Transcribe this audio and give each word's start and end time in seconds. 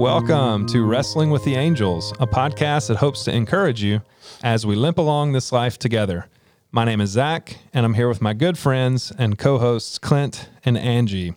Welcome 0.00 0.64
to 0.68 0.82
Wrestling 0.82 1.28
with 1.28 1.44
the 1.44 1.56
Angels, 1.56 2.12
a 2.18 2.26
podcast 2.26 2.88
that 2.88 2.96
hopes 2.96 3.24
to 3.24 3.34
encourage 3.34 3.82
you 3.82 4.00
as 4.42 4.64
we 4.64 4.74
limp 4.74 4.96
along 4.96 5.32
this 5.32 5.52
life 5.52 5.78
together. 5.78 6.26
My 6.72 6.86
name 6.86 7.02
is 7.02 7.10
Zach, 7.10 7.58
and 7.74 7.84
I'm 7.84 7.92
here 7.92 8.08
with 8.08 8.22
my 8.22 8.32
good 8.32 8.56
friends 8.56 9.12
and 9.18 9.38
co 9.38 9.58
hosts 9.58 9.98
Clint 9.98 10.48
and 10.64 10.78
Angie. 10.78 11.34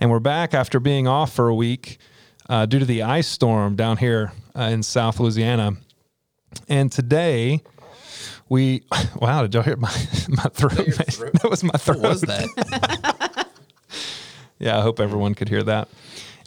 And 0.00 0.12
we're 0.12 0.20
back 0.20 0.54
after 0.54 0.78
being 0.78 1.08
off 1.08 1.32
for 1.32 1.48
a 1.48 1.54
week 1.56 1.98
uh, 2.48 2.66
due 2.66 2.78
to 2.78 2.84
the 2.84 3.02
ice 3.02 3.26
storm 3.26 3.74
down 3.74 3.96
here 3.96 4.30
uh, 4.56 4.62
in 4.62 4.84
South 4.84 5.18
Louisiana. 5.18 5.72
And 6.68 6.92
today, 6.92 7.64
we 8.48 8.84
wow, 9.16 9.42
did 9.42 9.54
y'all 9.54 9.64
hear 9.64 9.76
my 9.76 9.88
my 10.28 10.44
throat? 10.44 10.76
that 10.76 11.48
was 11.50 11.64
my 11.64 11.76
throat. 11.76 11.98
What 11.98 12.10
was 12.10 12.20
that? 12.20 13.48
Yeah, 14.60 14.78
I 14.78 14.82
hope 14.82 15.00
everyone 15.00 15.34
could 15.34 15.48
hear 15.48 15.64
that. 15.64 15.88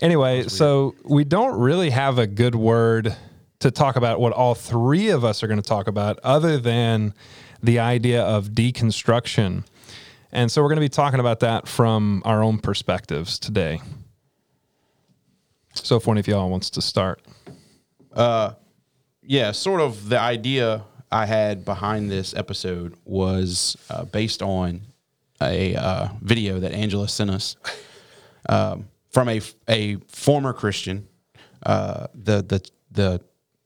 Anyway, 0.01 0.47
so 0.47 0.95
we 1.03 1.23
don't 1.23 1.59
really 1.59 1.91
have 1.91 2.17
a 2.17 2.25
good 2.25 2.55
word 2.55 3.15
to 3.59 3.69
talk 3.69 3.95
about 3.95 4.19
what 4.19 4.33
all 4.33 4.55
three 4.55 5.09
of 5.09 5.23
us 5.23 5.43
are 5.43 5.47
going 5.47 5.61
to 5.61 5.67
talk 5.67 5.87
about, 5.87 6.19
other 6.23 6.57
than 6.57 7.13
the 7.61 7.77
idea 7.77 8.23
of 8.23 8.49
deconstruction. 8.49 9.63
And 10.31 10.51
so 10.51 10.63
we're 10.63 10.69
going 10.69 10.77
to 10.77 10.81
be 10.81 10.89
talking 10.89 11.19
about 11.19 11.41
that 11.41 11.67
from 11.67 12.23
our 12.25 12.41
own 12.41 12.57
perspectives 12.57 13.37
today. 13.37 13.79
So 15.75 15.97
if 15.97 16.07
one 16.07 16.17
of 16.17 16.27
y'all 16.27 16.49
wants 16.49 16.71
to 16.71 16.81
start. 16.81 17.21
Uh, 18.11 18.53
yeah, 19.21 19.51
sort 19.51 19.81
of 19.81 20.09
the 20.09 20.19
idea 20.19 20.83
I 21.11 21.27
had 21.27 21.63
behind 21.63 22.09
this 22.09 22.33
episode 22.33 22.95
was 23.05 23.77
uh, 23.91 24.05
based 24.05 24.41
on 24.41 24.81
a 25.39 25.75
uh, 25.75 26.07
video 26.21 26.59
that 26.59 26.71
Angela 26.71 27.07
sent 27.07 27.29
us 27.29 27.55
um, 28.49 28.87
from 29.11 29.29
a 29.29 29.41
a 29.67 29.97
former 30.07 30.53
Christian, 30.53 31.07
uh, 31.63 32.07
the 32.13 32.41
the 32.41 32.69
the 32.91 33.21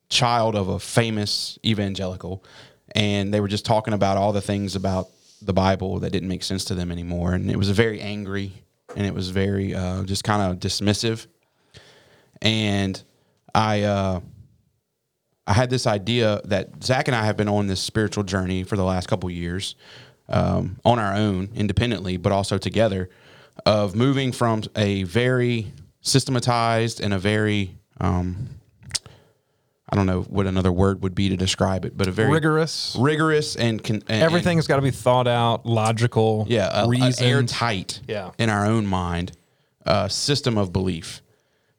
child 0.09 0.55
of 0.55 0.67
a 0.67 0.79
famous 0.79 1.57
evangelical, 1.65 2.43
and 2.93 3.33
they 3.33 3.39
were 3.39 3.47
just 3.47 3.65
talking 3.65 3.93
about 3.93 4.17
all 4.17 4.33
the 4.33 4.41
things 4.41 4.75
about 4.75 5.07
the 5.41 5.53
Bible 5.53 5.99
that 5.99 6.11
didn't 6.11 6.29
make 6.29 6.43
sense 6.43 6.65
to 6.65 6.75
them 6.75 6.91
anymore, 6.91 7.33
and 7.33 7.49
it 7.49 7.57
was 7.57 7.69
very 7.69 8.01
angry 8.01 8.51
and 8.95 9.05
it 9.05 9.13
was 9.13 9.29
very 9.29 9.75
uh, 9.75 10.03
just 10.03 10.23
kind 10.23 10.51
of 10.51 10.59
dismissive, 10.59 11.27
and 12.41 13.01
I. 13.53 13.83
Uh, 13.83 14.19
I 15.47 15.53
had 15.53 15.69
this 15.69 15.85
idea 15.85 16.41
that 16.45 16.83
Zach 16.83 17.07
and 17.07 17.15
I 17.15 17.23
have 17.23 17.37
been 17.37 17.47
on 17.47 17.67
this 17.67 17.79
spiritual 17.79 18.23
journey 18.23 18.63
for 18.63 18.75
the 18.75 18.83
last 18.83 19.07
couple 19.07 19.29
years, 19.29 19.75
um, 20.27 20.79
on 20.83 20.99
our 20.99 21.13
own, 21.13 21.49
independently, 21.53 22.17
but 22.17 22.31
also 22.31 22.57
together, 22.57 23.09
of 23.65 23.95
moving 23.95 24.31
from 24.31 24.63
a 24.75 25.03
very 25.03 25.71
systematized 26.01 26.99
and 27.01 27.13
a 27.13 27.19
very, 27.19 27.75
um, 27.99 28.49
I 29.89 29.95
don't 29.95 30.05
know 30.05 30.21
what 30.23 30.45
another 30.47 30.71
word 30.71 31.01
would 31.03 31.15
be 31.15 31.29
to 31.29 31.37
describe 31.37 31.85
it, 31.85 31.95
but 31.97 32.07
a 32.07 32.11
very 32.11 32.31
Rigorous. 32.31 32.95
rigorous 32.99 33.55
and, 33.55 33.83
con- 33.83 34.03
and 34.07 34.23
Everything's 34.23 34.67
got 34.67 34.77
to 34.77 34.81
be 34.81 34.91
thought 34.91 35.27
out, 35.27 35.65
logical, 35.65 36.45
yeah, 36.49 36.69
a, 36.83 36.87
a 36.89 37.13
airtight, 37.21 38.01
Yeah. 38.07 38.31
in 38.37 38.49
our 38.49 38.65
own 38.65 38.85
mind, 38.87 39.31
uh, 39.85 40.07
system 40.07 40.57
of 40.57 40.73
belief, 40.73 41.21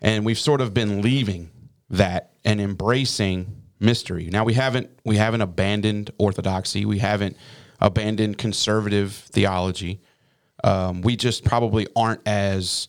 and 0.01 0.25
we've 0.25 0.39
sort 0.39 0.61
of 0.61 0.73
been 0.73 1.03
leaving 1.03 1.51
that 1.91 2.31
and 2.45 2.61
embracing 2.61 3.63
mystery. 3.81 4.29
Now 4.31 4.45
we 4.45 4.55
haven't 4.55 4.89
we 5.05 5.17
haven't 5.17 5.41
abandoned 5.41 6.11
orthodoxy. 6.19 6.85
We 6.85 6.99
haven't 7.01 7.37
abandoned 7.81 8.39
conservative 8.39 9.13
theology. 9.13 10.01
Um, 10.65 11.03
we 11.03 11.17
just 11.17 11.45
probably 11.45 11.87
aren't 11.95 12.27
as 12.27 12.89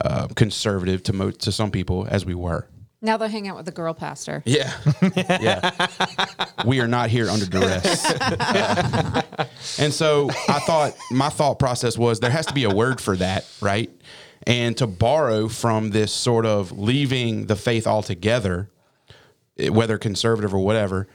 uh, 0.00 0.28
conservative 0.28 1.02
to 1.04 1.12
mo- 1.12 1.30
to 1.30 1.52
some 1.52 1.70
people 1.70 2.06
as 2.10 2.24
we 2.24 2.34
were. 2.34 2.66
Now 3.04 3.16
they'll 3.16 3.28
hang 3.28 3.48
out 3.48 3.56
with 3.56 3.66
the 3.66 3.72
girl 3.72 3.94
pastor. 3.94 4.44
Yeah, 4.46 4.72
yeah. 5.16 5.88
we 6.64 6.80
are 6.80 6.86
not 6.86 7.10
here 7.10 7.28
under 7.28 7.46
duress. 7.46 8.04
Uh, 8.04 9.22
and 9.78 9.92
so 9.92 10.30
I 10.48 10.60
thought 10.60 10.94
my 11.10 11.28
thought 11.28 11.58
process 11.58 11.98
was 11.98 12.20
there 12.20 12.30
has 12.30 12.46
to 12.46 12.54
be 12.54 12.62
a 12.62 12.70
word 12.70 13.00
for 13.00 13.16
that, 13.16 13.44
right? 13.60 13.90
And 14.46 14.76
to 14.76 14.86
borrow 14.86 15.48
from 15.48 15.90
this 15.90 16.12
sort 16.12 16.46
of 16.46 16.78
leaving 16.78 17.46
the 17.46 17.56
faith 17.56 17.88
altogether, 17.88 18.70
eh, 19.58 19.68
whether 19.68 19.98
conservative 19.98 20.54
or 20.54 20.64
whatever, 20.64 21.08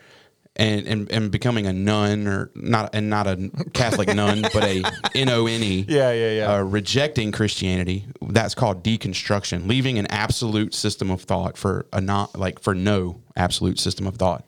and, 0.57 0.88
and, 0.88 1.12
and 1.12 1.31
becoming 1.31 1.68
a 1.68 1.73
nun 1.73 2.28
or 2.28 2.50
not 2.56 2.90
and 2.94 3.09
not 3.09 3.28
a 3.28 3.51
Catholic 3.73 4.13
nun, 4.13 4.41
but 4.41 4.63
a 4.63 4.84
N 5.13 5.29
O 5.29 5.45
N 5.45 5.63
E. 5.63 5.78
Yeah, 5.88 6.12
yeah, 6.12 6.31
yeah. 6.31 6.53
Uh, 6.53 6.63
rejecting 6.63 7.31
Christianity. 7.31 8.06
That's 8.22 8.56
called 8.56 8.84
deconstruction, 8.84 9.68
leaving 9.68 10.00
an 10.00 10.07
absolute 10.07 10.73
system 10.73 11.12
of 11.12 11.22
thought 11.22 11.57
for 11.57 11.85
a 11.94 12.01
not 12.01 12.38
like 12.38 12.59
for 12.59 12.73
no 12.75 13.22
absolute 13.35 13.79
system 13.79 14.07
of 14.07 14.18
thought, 14.18 14.45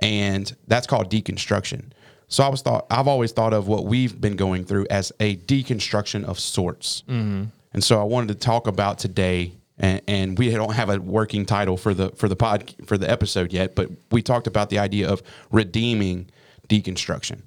and 0.00 0.54
that's 0.66 0.86
called 0.86 1.10
deconstruction. 1.10 1.92
So 2.28 2.42
I 2.42 2.48
was 2.48 2.62
thought 2.62 2.86
I've 2.90 3.08
always 3.08 3.32
thought 3.32 3.54
of 3.54 3.68
what 3.68 3.84
we've 3.86 4.20
been 4.20 4.36
going 4.36 4.64
through 4.64 4.86
as 4.90 5.12
a 5.20 5.36
deconstruction 5.36 6.24
of 6.24 6.40
sorts, 6.40 7.02
mm-hmm. 7.08 7.44
and 7.72 7.84
so 7.84 8.00
I 8.00 8.04
wanted 8.04 8.28
to 8.28 8.34
talk 8.34 8.66
about 8.66 8.98
today. 8.98 9.54
And, 9.78 10.02
and 10.06 10.38
we 10.38 10.50
don't 10.50 10.74
have 10.74 10.88
a 10.88 11.00
working 11.00 11.44
title 11.44 11.76
for 11.76 11.94
the 11.94 12.10
for 12.10 12.28
the 12.28 12.36
pod 12.36 12.72
for 12.86 12.96
the 12.96 13.10
episode 13.10 13.52
yet, 13.52 13.74
but 13.74 13.90
we 14.12 14.22
talked 14.22 14.46
about 14.46 14.70
the 14.70 14.78
idea 14.78 15.08
of 15.08 15.22
redeeming 15.50 16.30
deconstruction, 16.68 17.42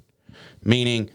meaning 0.63 1.09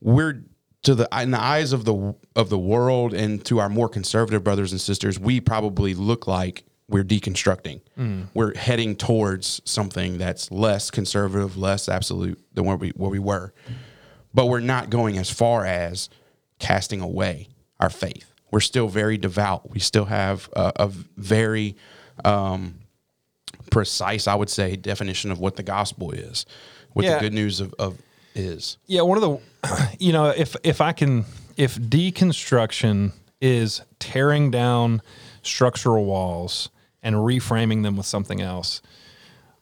we're 0.00 0.42
to 0.82 0.94
the 0.94 1.08
in 1.20 1.30
the 1.30 1.40
eyes 1.40 1.72
of 1.72 1.84
the 1.84 2.14
of 2.36 2.50
the 2.50 2.58
world 2.58 3.14
and 3.14 3.44
to 3.46 3.58
our 3.58 3.68
more 3.68 3.88
conservative 3.88 4.44
brothers 4.44 4.72
and 4.72 4.80
sisters, 4.80 5.18
we 5.18 5.40
probably 5.40 5.94
look 5.94 6.26
like 6.26 6.64
we're 6.88 7.04
deconstructing. 7.04 7.80
Mm. 7.98 8.28
We're 8.32 8.56
heading 8.56 8.96
towards 8.96 9.60
something 9.64 10.18
that's 10.18 10.50
less 10.50 10.90
conservative, 10.90 11.56
less 11.56 11.88
absolute 11.88 12.40
than 12.54 12.64
where 12.64 12.76
we 12.76 12.90
where 12.90 13.10
we 13.10 13.18
were. 13.18 13.52
But 14.32 14.46
we're 14.46 14.60
not 14.60 14.90
going 14.90 15.18
as 15.18 15.30
far 15.30 15.64
as 15.64 16.08
casting 16.58 17.00
away 17.00 17.48
our 17.80 17.90
faith. 17.90 18.32
We're 18.50 18.60
still 18.60 18.88
very 18.88 19.18
devout. 19.18 19.70
We 19.70 19.78
still 19.80 20.06
have 20.06 20.48
a, 20.54 20.72
a 20.76 20.88
very 20.88 21.76
um, 22.24 22.76
precise, 23.70 24.26
I 24.26 24.34
would 24.34 24.50
say, 24.50 24.76
definition 24.76 25.30
of 25.30 25.38
what 25.38 25.56
the 25.56 25.62
gospel 25.62 26.10
is, 26.12 26.46
what 26.92 27.04
Yeah. 27.04 27.14
the 27.16 27.20
good 27.20 27.34
news 27.34 27.60
of, 27.60 27.74
of 27.78 27.98
is. 28.34 28.78
Yeah, 28.86 29.02
one 29.02 29.22
of 29.22 29.22
the, 29.22 29.88
you 29.98 30.12
know, 30.12 30.26
if 30.26 30.56
if 30.64 30.80
I 30.80 30.92
can, 30.92 31.24
if 31.56 31.76
deconstruction 31.76 33.12
is 33.40 33.82
tearing 33.98 34.50
down 34.50 35.02
structural 35.42 36.04
walls 36.04 36.70
and 37.02 37.14
reframing 37.16 37.82
them 37.82 37.96
with 37.96 38.06
something 38.06 38.40
else, 38.40 38.82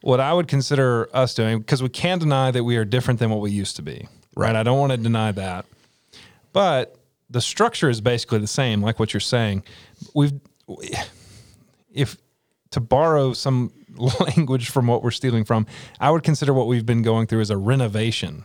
what 0.01 0.21
I 0.21 0.33
would 0.33 0.49
consider 0.49 1.09
us 1.13 1.35
doing, 1.35 1.59
because 1.59 1.83
we 1.83 1.89
can't 1.89 2.21
deny 2.21 2.51
that 2.51 2.65
we 2.65 2.77
are 2.77 2.85
different 2.85 3.19
than 3.21 3.31
what 3.31 3.41
we 3.41 3.51
used 3.51 3.77
to 3.77 3.83
be, 3.83 4.07
right? 4.37 4.55
I 4.57 4.63
don't 4.63 4.79
want 4.79 4.93
to 4.93 4.99
deny 4.99 5.33
that, 5.33 5.67
but 6.53 6.97
the 7.31 7.41
structure 7.41 7.91
is 7.91 8.01
basically 8.01 8.39
the 8.39 8.47
same, 8.47 8.83
like 8.83 8.99
what 8.99 9.13
you're 9.13 9.21
saying. 9.21 9.65
We've, 10.15 10.33
if 11.93 12.17
to 12.71 12.81
borrow 12.81 13.33
some 13.33 13.73
language 13.97 14.71
from 14.71 14.87
what 14.87 15.03
we're 15.03 15.11
stealing 15.11 15.45
from, 15.45 15.67
I 16.01 16.11
would 16.11 16.23
consider 16.23 16.53
what 16.53 16.67
we've 16.67 16.87
been 16.87 17.03
going 17.03 17.27
through 17.27 17.41
as 17.41 17.51
a 17.51 17.57
renovation 17.57 18.45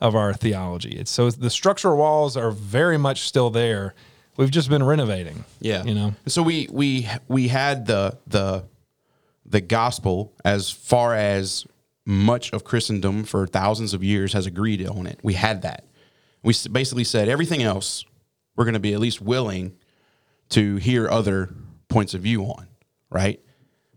of 0.00 0.14
our 0.16 0.34
theology. 0.34 0.90
It's 0.90 1.10
so 1.10 1.30
the 1.30 1.50
structural 1.50 1.96
walls 1.96 2.36
are 2.36 2.50
very 2.50 2.98
much 2.98 3.22
still 3.22 3.50
there. 3.50 3.94
We've 4.36 4.50
just 4.50 4.68
been 4.68 4.82
renovating. 4.82 5.44
Yeah, 5.60 5.84
You 5.84 5.94
know? 5.94 6.14
So 6.26 6.42
we 6.42 6.68
we 6.70 7.08
we 7.28 7.48
had 7.48 7.86
the 7.86 8.18
the 8.26 8.64
the 9.44 9.60
gospel 9.60 10.32
as 10.44 10.70
far 10.70 11.14
as 11.14 11.66
much 12.04 12.52
of 12.52 12.64
Christendom 12.64 13.24
for 13.24 13.46
thousands 13.46 13.94
of 13.94 14.02
years 14.02 14.32
has 14.32 14.46
agreed 14.46 14.86
on 14.86 15.06
it. 15.06 15.20
We 15.22 15.34
had 15.34 15.62
that. 15.62 15.84
We 16.42 16.54
basically 16.72 17.04
said 17.04 17.28
everything 17.28 17.62
else 17.62 18.04
we're 18.56 18.64
going 18.64 18.74
to 18.74 18.80
be 18.80 18.94
at 18.94 19.00
least 19.00 19.20
willing 19.20 19.76
to 20.50 20.76
hear 20.76 21.08
other 21.08 21.50
points 21.88 22.14
of 22.14 22.22
view 22.22 22.44
on, 22.44 22.66
right? 23.10 23.40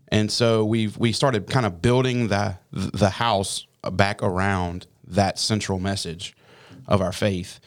And 0.08 0.30
so 0.30 0.64
we've 0.64 0.96
we 0.96 1.12
started 1.12 1.48
kind 1.48 1.66
of 1.66 1.82
building 1.82 2.28
the 2.28 2.58
the 2.72 3.10
house 3.10 3.66
back 3.92 4.22
around 4.22 4.86
that 5.08 5.38
central 5.38 5.78
message 5.78 6.36
of 6.86 7.00
our 7.00 7.12
faith. 7.12 7.60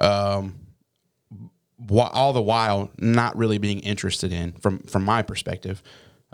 Um, 0.00 0.62
wh- 1.90 2.10
all 2.12 2.32
the 2.32 2.42
while 2.42 2.90
not 2.98 3.36
really 3.36 3.58
being 3.58 3.80
interested 3.80 4.32
in 4.32 4.52
from 4.52 4.80
from 4.80 5.04
my 5.04 5.22
perspective 5.22 5.82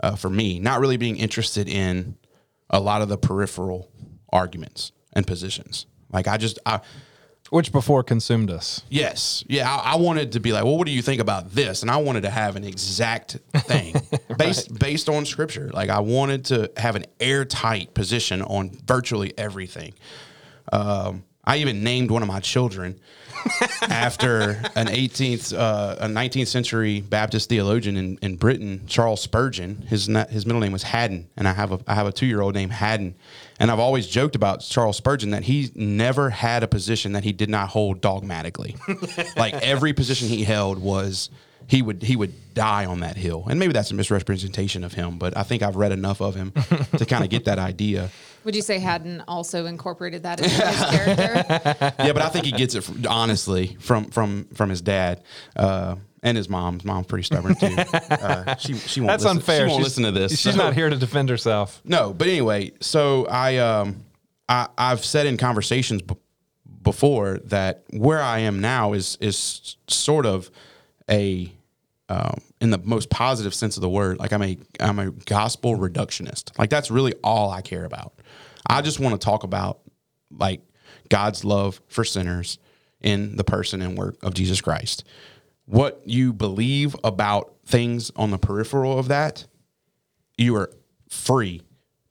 uh, 0.01 0.15
for 0.15 0.29
me 0.29 0.59
not 0.59 0.79
really 0.79 0.97
being 0.97 1.17
interested 1.17 1.67
in 1.67 2.17
a 2.69 2.79
lot 2.79 3.01
of 3.01 3.09
the 3.09 3.17
peripheral 3.17 3.91
arguments 4.31 4.91
and 5.13 5.25
positions 5.25 5.85
like 6.11 6.27
i 6.27 6.37
just 6.37 6.59
i 6.65 6.79
Which 7.49 7.71
before 7.71 8.03
consumed 8.03 8.51
us. 8.51 8.83
yes 8.89 9.43
yeah 9.47 9.69
I, 9.69 9.93
I 9.93 9.95
wanted 9.97 10.33
to 10.33 10.39
be 10.39 10.51
like 10.51 10.63
well 10.63 10.77
what 10.77 10.85
do 10.85 10.93
you 10.93 11.01
think 11.01 11.21
about 11.21 11.51
this 11.51 11.81
and 11.81 11.89
i 11.89 11.97
wanted 11.97 12.21
to 12.21 12.29
have 12.29 12.55
an 12.55 12.63
exact 12.63 13.37
thing 13.53 13.95
based 14.37 14.77
based 14.77 15.09
on 15.09 15.25
scripture 15.25 15.71
like 15.73 15.89
i 15.89 15.99
wanted 15.99 16.45
to 16.45 16.71
have 16.77 16.95
an 16.95 17.05
airtight 17.19 17.93
position 17.93 18.41
on 18.41 18.69
virtually 18.85 19.33
everything 19.37 19.93
um, 20.71 21.23
I 21.43 21.57
even 21.57 21.83
named 21.83 22.11
one 22.11 22.21
of 22.21 22.27
my 22.27 22.39
children 22.41 22.99
after 23.81 24.51
an 24.75 24.87
18th, 24.87 25.57
uh, 25.57 25.95
a 25.99 26.07
19th 26.07 26.47
century 26.47 27.01
Baptist 27.01 27.49
theologian 27.49 27.97
in, 27.97 28.19
in 28.21 28.35
Britain, 28.35 28.83
Charles 28.85 29.21
Spurgeon. 29.21 29.83
His 29.87 30.05
his 30.29 30.45
middle 30.45 30.61
name 30.61 30.71
was 30.71 30.83
Haddon, 30.83 31.27
and 31.35 31.47
I 31.47 31.53
have 31.53 31.71
a 31.71 31.79
I 31.87 31.95
have 31.95 32.05
a 32.05 32.11
two 32.11 32.25
year 32.27 32.41
old 32.41 32.53
named 32.53 32.73
Haddon. 32.73 33.15
And 33.59 33.69
I've 33.69 33.79
always 33.79 34.07
joked 34.07 34.35
about 34.35 34.61
Charles 34.61 34.97
Spurgeon 34.97 35.31
that 35.31 35.43
he 35.43 35.69
never 35.75 36.29
had 36.29 36.63
a 36.63 36.67
position 36.67 37.11
that 37.11 37.25
he 37.25 37.33
did 37.33 37.49
not 37.49 37.69
hold 37.69 37.99
dogmatically. 37.99 38.77
like 39.37 39.53
every 39.55 39.91
position 39.91 40.29
he 40.29 40.43
held 40.45 40.79
was 40.79 41.29
he 41.67 41.81
would 41.81 42.01
he 42.01 42.15
would 42.15 42.33
die 42.53 42.85
on 42.85 43.01
that 43.01 43.17
hill. 43.17 43.45
And 43.49 43.59
maybe 43.59 43.73
that's 43.73 43.91
a 43.91 43.95
misrepresentation 43.95 44.83
of 44.83 44.93
him, 44.93 45.17
but 45.17 45.37
I 45.37 45.43
think 45.43 45.61
I've 45.61 45.75
read 45.75 45.91
enough 45.91 46.21
of 46.21 46.35
him 46.35 46.51
to 46.97 47.05
kind 47.05 47.23
of 47.23 47.29
get 47.29 47.45
that 47.45 47.59
idea. 47.59 48.09
Would 48.45 48.55
you 48.55 48.61
say 48.61 48.79
Haddon 48.79 49.23
also 49.27 49.65
incorporated 49.65 50.23
that 50.23 50.39
into 50.39 50.49
his 50.49 50.85
character? 50.89 51.93
yeah, 52.03 52.13
but 52.13 52.21
I 52.21 52.29
think 52.29 52.45
he 52.45 52.51
gets 52.51 52.75
it 52.75 52.81
from, 52.83 53.05
honestly 53.07 53.77
from 53.79 54.05
from 54.05 54.45
from 54.53 54.69
his 54.69 54.81
dad 54.81 55.23
uh, 55.55 55.95
and 56.23 56.37
his 56.37 56.49
mom. 56.49 56.75
His 56.75 56.85
mom's 56.85 57.07
pretty 57.07 57.23
stubborn 57.23 57.55
too. 57.55 57.75
Uh, 57.77 58.55
she 58.55 58.73
she 58.75 59.01
won't. 59.01 59.09
That's 59.11 59.23
listen, 59.23 59.37
unfair. 59.37 59.57
She 59.57 59.61
won't 59.63 59.71
She's- 59.73 59.83
listen 59.83 60.03
to 60.05 60.11
this. 60.11 60.31
She's 60.39 60.55
so- 60.55 60.57
not 60.57 60.73
here 60.79 60.89
to 60.89 60.95
defend 60.97 61.29
herself. 61.29 61.81
No, 61.83 62.13
but 62.13 62.27
anyway, 62.27 62.71
so 62.79 63.25
I 63.27 63.57
um 63.57 64.03
I 64.47 64.67
I've 64.77 65.03
said 65.03 65.27
in 65.27 65.37
conversations 65.37 66.01
b- 66.01 66.15
before 66.81 67.39
that 67.45 67.83
where 67.91 68.21
I 68.21 68.39
am 68.39 68.61
now 68.61 68.93
is 68.93 69.17
is 69.21 69.75
sort 69.87 70.25
of 70.25 70.49
a 71.09 71.51
um, 72.11 72.41
in 72.59 72.71
the 72.71 72.79
most 72.79 73.09
positive 73.11 73.53
sense 73.53 73.77
of 73.77 73.81
the 73.81 73.89
word, 73.89 74.17
like 74.17 74.33
I'm 74.33 74.41
a 74.41 74.57
I'm 74.79 74.97
a 74.97 75.11
gospel 75.11 75.77
reductionist. 75.77 76.57
Like 76.57 76.69
that's 76.71 76.89
really 76.89 77.13
all 77.23 77.51
I 77.51 77.61
care 77.61 77.85
about. 77.85 78.13
I 78.69 78.81
just 78.81 78.99
want 78.99 79.19
to 79.19 79.23
talk 79.23 79.43
about 79.43 79.79
like 80.31 80.61
God's 81.09 81.43
love 81.43 81.81
for 81.87 82.03
sinners 82.03 82.59
in 83.01 83.35
the 83.35 83.43
person 83.43 83.81
and 83.81 83.97
work 83.97 84.17
of 84.21 84.33
Jesus 84.33 84.61
Christ. 84.61 85.03
What 85.65 86.01
you 86.05 86.33
believe 86.33 86.95
about 87.03 87.55
things 87.65 88.11
on 88.15 88.31
the 88.31 88.37
peripheral 88.37 88.97
of 88.97 89.07
that, 89.07 89.45
you 90.37 90.55
are 90.55 90.71
free 91.09 91.61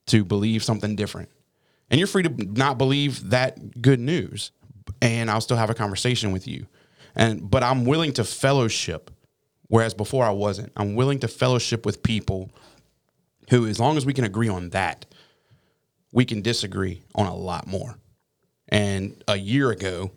to 0.07 0.25
believe 0.25 0.65
something 0.65 0.97
different. 0.97 1.29
And 1.91 1.99
you're 1.99 2.07
free 2.07 2.23
to 2.23 2.31
not 2.31 2.79
believe 2.79 3.31
that 3.31 3.81
good 3.81 4.01
news. 4.01 4.53
And 5.01 5.31
I'll 5.31 5.41
still 5.41 5.57
have 5.57 5.71
a 5.71 5.75
conversation 5.75 6.33
with 6.33 6.47
you. 6.47 6.67
And 7.15 7.51
but 7.51 7.63
I'm 7.63 7.85
willing 7.85 8.13
to 8.15 8.25
fellowship 8.25 9.11
whereas 9.69 9.95
before 9.95 10.25
I 10.25 10.31
wasn't. 10.31 10.73
I'm 10.77 10.95
willing 10.95 11.21
to 11.21 11.29
fellowship 11.29 11.87
with 11.87 12.03
people 12.03 12.51
who 13.51 13.67
as 13.67 13.79
long 13.79 13.97
as 13.97 14.05
we 14.05 14.13
can 14.13 14.25
agree 14.25 14.49
on 14.49 14.71
that, 14.71 15.07
we 16.13 16.25
can 16.25 16.43
disagree 16.43 17.03
on 17.15 17.27
a 17.27 17.35
lot 17.35 17.67
more. 17.67 17.97
And 18.69 19.23
a 19.27 19.37
year 19.37 19.71
ago, 19.71 20.11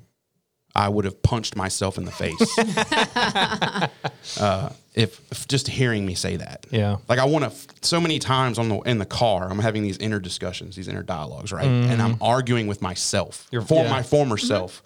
I 0.76 0.90
would 0.90 1.06
have 1.06 1.22
punched 1.22 1.56
myself 1.56 1.98
in 1.98 2.06
the 2.06 2.12
face. 2.12 2.58
uh, 4.40 4.74
if, 4.94 5.20
if 5.32 5.48
just 5.48 5.68
hearing 5.68 6.06
me 6.06 6.16
say 6.16 6.38
that. 6.38 6.66
Yeah. 6.70 6.98
Like 7.08 7.20
I 7.20 7.26
want 7.26 7.46
to. 7.46 7.52
So 7.82 8.00
many 8.00 8.20
times 8.20 8.58
on 8.58 8.70
the 8.70 8.80
in 8.82 8.98
the 8.98 9.06
car, 9.06 9.50
I'm 9.50 9.60
having 9.60 9.84
these 9.84 9.98
inner 9.98 10.20
discussions, 10.20 10.76
these 10.76 10.88
inner 10.88 11.04
dialogues, 11.04 11.52
right? 11.52 11.66
And 11.66 12.02
I'm 12.02 12.18
arguing 12.22 12.68
with 12.68 12.82
myself, 12.82 13.48
Your- 13.52 13.62
for 13.62 13.84
yeah. 13.84 13.90
my 13.90 14.04
former 14.04 14.38
self, 14.38 14.84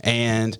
and 0.00 0.56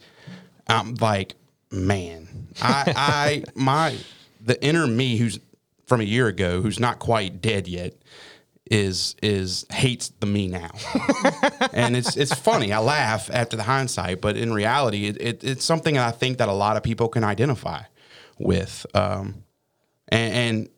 I'm 0.66 0.94
like, 0.94 1.34
man, 1.70 2.48
I, 2.62 2.92
I, 2.96 3.44
my, 3.54 3.96
the 4.40 4.62
inner 4.64 4.86
me 4.86 5.16
who's 5.16 5.38
from 5.86 6.00
a 6.00 6.04
year 6.04 6.28
ago, 6.28 6.62
who's 6.62 6.81
not 6.81 6.98
quite 6.98 7.42
dead 7.42 7.69
yet, 7.69 7.94
is 8.74 9.14
is 9.22 9.64
hates 9.70 10.08
the 10.18 10.26
me 10.26 10.48
now, 10.48 10.70
and 11.72 11.96
it's 11.96 12.16
it's 12.16 12.34
funny. 12.34 12.72
I 12.72 12.80
laugh 12.80 13.30
after 13.32 13.56
the 13.56 13.62
hindsight, 13.62 14.20
but 14.20 14.36
in 14.36 14.52
reality, 14.52 15.06
it, 15.06 15.16
it, 15.20 15.44
it's 15.44 15.64
something 15.64 15.96
I 15.96 16.10
think 16.10 16.38
that 16.38 16.48
a 16.48 16.52
lot 16.52 16.76
of 16.76 16.82
people 16.82 17.08
can 17.08 17.22
identify 17.22 17.82
with. 18.38 18.84
Um, 18.92 19.44
and, 20.08 20.34
and 20.34 20.68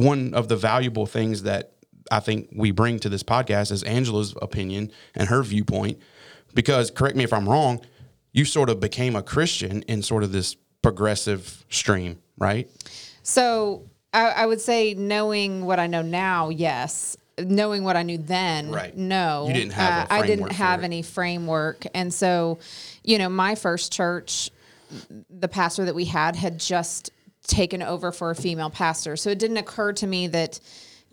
one 0.00 0.32
of 0.32 0.48
the 0.48 0.56
valuable 0.56 1.04
things 1.04 1.42
that 1.42 1.74
I 2.10 2.20
think 2.20 2.48
we 2.56 2.70
bring 2.70 2.98
to 3.00 3.10
this 3.10 3.22
podcast 3.22 3.72
is 3.72 3.82
Angela's 3.82 4.34
opinion 4.40 4.90
and 5.14 5.28
her 5.28 5.42
viewpoint. 5.42 5.98
Because 6.54 6.90
correct 6.90 7.14
me 7.14 7.24
if 7.24 7.32
I'm 7.34 7.46
wrong, 7.46 7.80
you 8.32 8.46
sort 8.46 8.70
of 8.70 8.80
became 8.80 9.14
a 9.14 9.22
Christian 9.22 9.82
in 9.82 10.02
sort 10.02 10.22
of 10.22 10.32
this 10.32 10.56
progressive 10.80 11.66
stream, 11.68 12.18
right? 12.38 12.70
so 13.22 13.90
I, 14.12 14.28
I 14.28 14.46
would 14.46 14.60
say, 14.60 14.94
knowing 14.94 15.64
what 15.66 15.78
I 15.78 15.86
know 15.86 16.02
now, 16.02 16.48
yes. 16.48 17.16
Knowing 17.38 17.84
what 17.84 17.96
I 17.96 18.02
knew 18.02 18.18
then, 18.18 18.70
Right. 18.70 18.96
no. 18.96 19.46
You 19.48 19.54
didn't 19.54 19.72
have 19.74 20.08
a 20.10 20.12
Uh, 20.12 20.16
I 20.18 20.26
didn't 20.26 20.52
have 20.52 20.80
it. 20.80 20.84
any 20.84 21.02
framework, 21.02 21.84
and 21.94 22.12
so, 22.12 22.58
you 23.04 23.18
know, 23.18 23.28
my 23.28 23.54
first 23.54 23.92
church, 23.92 24.50
the 25.30 25.46
pastor 25.48 25.84
that 25.84 25.94
we 25.94 26.06
had 26.06 26.34
had 26.34 26.58
just 26.58 27.10
taken 27.46 27.82
over 27.82 28.10
for 28.12 28.30
a 28.30 28.34
female 28.34 28.70
pastor, 28.70 29.16
so 29.16 29.30
it 29.30 29.38
didn't 29.38 29.58
occur 29.58 29.92
to 29.92 30.06
me 30.06 30.26
that 30.28 30.58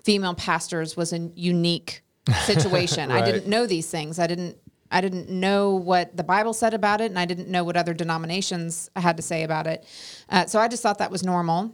female 0.03 0.33
pastors 0.33 0.98
was 0.98 1.13
a 1.13 1.19
unique 1.36 2.01
situation. 2.45 3.12
I 3.12 3.21
didn't 3.30 3.48
know 3.48 3.65
these 3.68 3.89
things. 3.89 4.18
I 4.18 4.27
didn't. 4.27 4.57
I 4.91 5.01
didn't 5.01 5.30
know 5.30 5.75
what 5.75 6.15
the 6.15 6.24
Bible 6.24 6.53
said 6.53 6.74
about 6.74 7.01
it, 7.01 7.06
and 7.12 7.19
I 7.19 7.25
didn't 7.25 7.50
know 7.50 7.63
what 7.63 7.75
other 7.75 7.94
denominations 7.94 8.89
had 8.95 9.18
to 9.18 9.24
say 9.24 9.44
about 9.44 9.68
it. 9.68 9.83
Uh, 10.30 10.45
so 10.45 10.59
I 10.59 10.68
just 10.68 10.81
thought 10.83 11.00
that 11.00 11.09
was 11.12 11.24
normal 11.24 11.74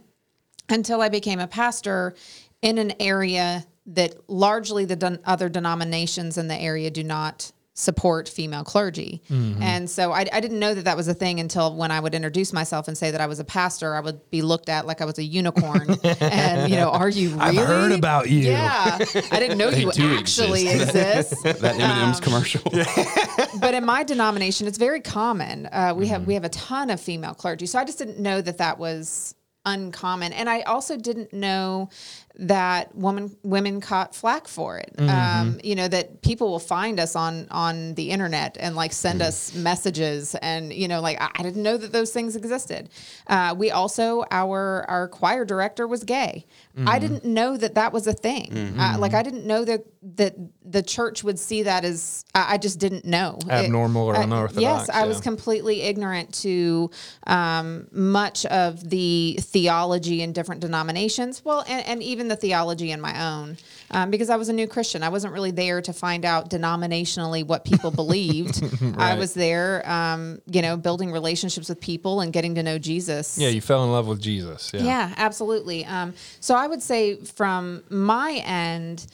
until 0.68 1.00
I 1.00 1.08
became 1.08 1.40
a 1.40 1.46
pastor 1.46 2.14
in 2.62 2.78
an 2.78 2.92
area 3.00 3.66
that 3.86 4.14
largely 4.28 4.84
the 4.84 4.96
don- 4.96 5.18
other 5.24 5.48
denominations 5.48 6.38
in 6.38 6.48
the 6.48 6.54
area 6.56 6.90
do 6.90 7.02
not 7.02 7.50
support 7.74 8.28
female 8.28 8.62
clergy. 8.64 9.22
And 9.30 9.88
so 9.88 10.12
I, 10.12 10.26
I 10.30 10.40
didn't 10.40 10.58
know 10.60 10.74
that 10.74 10.84
that 10.84 10.94
was 10.96 11.08
a 11.08 11.14
thing 11.14 11.40
until 11.40 11.74
when 11.74 11.90
I 11.90 12.00
would 12.00 12.14
introduce 12.14 12.52
myself 12.52 12.86
and 12.86 12.96
say 12.98 13.10
that 13.10 13.20
I 13.22 13.26
was 13.26 13.40
a 13.40 13.44
pastor, 13.44 13.94
I 13.96 14.00
would 14.00 14.30
be 14.30 14.42
looked 14.42 14.68
at 14.68 14.86
like 14.86 15.00
I 15.00 15.06
was 15.06 15.18
a 15.18 15.22
unicorn. 15.24 15.96
and, 16.20 16.70
you 16.70 16.76
know, 16.76 16.90
are 16.90 17.08
you 17.08 17.30
really? 17.30 17.40
I've 17.40 17.66
heard 17.66 17.92
about 17.92 18.28
you. 18.28 18.50
Yeah. 18.50 18.98
I 19.30 19.40
didn't 19.40 19.56
know 19.56 19.70
you 19.70 19.88
actually 19.90 20.68
exist. 20.68 21.32
exist. 21.32 21.42
That 21.62 21.80
M&M's 21.80 22.20
commercial. 22.20 22.60
but 23.60 23.72
in 23.74 23.86
my 23.86 24.04
denomination, 24.04 24.66
it's 24.66 24.78
very 24.78 25.00
common. 25.00 25.66
Uh, 25.72 25.94
we 25.96 26.04
Mm-hmm. 26.04 26.12
have 26.12 26.26
we 26.26 26.34
have 26.34 26.44
a 26.44 26.50
ton 26.50 26.90
of 26.90 27.00
female 27.00 27.32
clergy, 27.34 27.64
so 27.66 27.78
I 27.78 27.84
just 27.86 27.96
didn't 27.98 28.18
know 28.18 28.42
that 28.42 28.58
that 28.58 28.78
was 28.78 29.34
uncommon, 29.64 30.32
and 30.32 30.48
I 30.50 30.62
also 30.62 30.96
didn't 30.96 31.32
know 31.32 31.88
that 32.36 32.94
woman 32.94 33.36
women 33.42 33.80
caught 33.80 34.14
flack 34.14 34.48
for 34.48 34.78
it. 34.78 34.94
Mm-hmm. 34.96 35.08
Um, 35.10 35.60
you 35.62 35.74
know 35.74 35.86
that 35.88 36.22
people 36.22 36.48
will 36.50 36.58
find 36.58 36.98
us 36.98 37.14
on 37.14 37.46
on 37.50 37.94
the 37.94 38.10
internet 38.10 38.56
and 38.58 38.74
like 38.74 38.92
send 38.92 39.20
Mm. 39.20 39.26
us 39.26 39.54
messages, 39.54 40.34
and 40.36 40.72
you 40.72 40.88
know 40.88 41.00
like 41.00 41.20
I, 41.20 41.30
I 41.36 41.42
didn't 41.42 41.62
know 41.62 41.76
that 41.76 41.92
those 41.92 42.10
things 42.12 42.34
existed. 42.36 42.88
Uh, 43.26 43.54
we 43.56 43.70
also 43.70 44.24
our 44.30 44.84
our 44.88 45.08
choir 45.08 45.44
director 45.44 45.86
was 45.86 46.04
gay. 46.04 46.46
Mm-hmm. 46.76 46.88
I 46.88 46.98
didn't 46.98 47.24
know 47.26 47.56
that 47.56 47.74
that 47.74 47.92
was 47.92 48.06
a 48.06 48.14
thing. 48.14 48.74
Uh, 48.78 48.96
like 48.98 49.12
I 49.14 49.22
didn't 49.22 49.46
know 49.46 49.64
that 49.64 49.84
that 50.16 50.34
the 50.64 50.82
church 50.82 51.22
would 51.22 51.38
see 51.38 51.64
that 51.64 51.84
as 51.84 52.24
I, 52.34 52.54
I 52.54 52.58
just 52.58 52.78
didn't 52.80 53.04
know 53.04 53.38
It- 53.44 53.50
Abnormal 53.66 54.06
or 54.06 54.16
uh, 54.16 54.22
unorthodox, 54.22 54.62
Yes, 54.62 54.88
I 54.90 55.06
was 55.06 55.20
completely 55.20 55.82
ignorant 55.82 56.32
to 56.42 56.90
um, 57.26 57.86
much 57.92 58.46
of 58.46 58.88
the 58.88 59.38
theology 59.52 60.22
in 60.22 60.32
different 60.32 60.62
denominations. 60.62 61.44
Well, 61.44 61.62
and, 61.68 61.86
and 61.86 62.02
even 62.02 62.28
the 62.28 62.36
theology 62.36 62.90
in 62.90 63.00
my 63.00 63.32
own, 63.32 63.58
um, 63.90 64.10
because 64.10 64.30
I 64.30 64.36
was 64.36 64.48
a 64.48 64.52
new 64.52 64.66
Christian. 64.66 65.02
I 65.02 65.10
wasn't 65.10 65.34
really 65.34 65.50
there 65.50 65.82
to 65.82 65.92
find 65.92 66.24
out 66.24 66.48
denominationally 66.48 67.46
what 67.46 67.64
people 67.64 67.90
believed. 68.02 68.62
I 68.96 69.14
was 69.14 69.34
there, 69.34 69.88
um, 69.88 70.40
you 70.46 70.62
know, 70.62 70.76
building 70.76 71.12
relationships 71.12 71.68
with 71.68 71.80
people 71.80 72.22
and 72.22 72.32
getting 72.32 72.54
to 72.54 72.62
know 72.62 72.78
Jesus. 72.78 73.36
Yeah, 73.36 73.48
you 73.48 73.60
fell 73.60 73.84
in 73.84 73.92
love 73.92 74.06
with 74.06 74.20
Jesus. 74.20 74.70
Yeah. 74.72 74.82
Yeah, 74.82 75.14
absolutely. 75.18 75.84
Um, 75.84 76.14
so 76.40 76.54
I 76.54 76.66
would 76.66 76.82
say 76.82 77.16
from 77.16 77.84
my 77.90 78.42
end, 78.44 79.06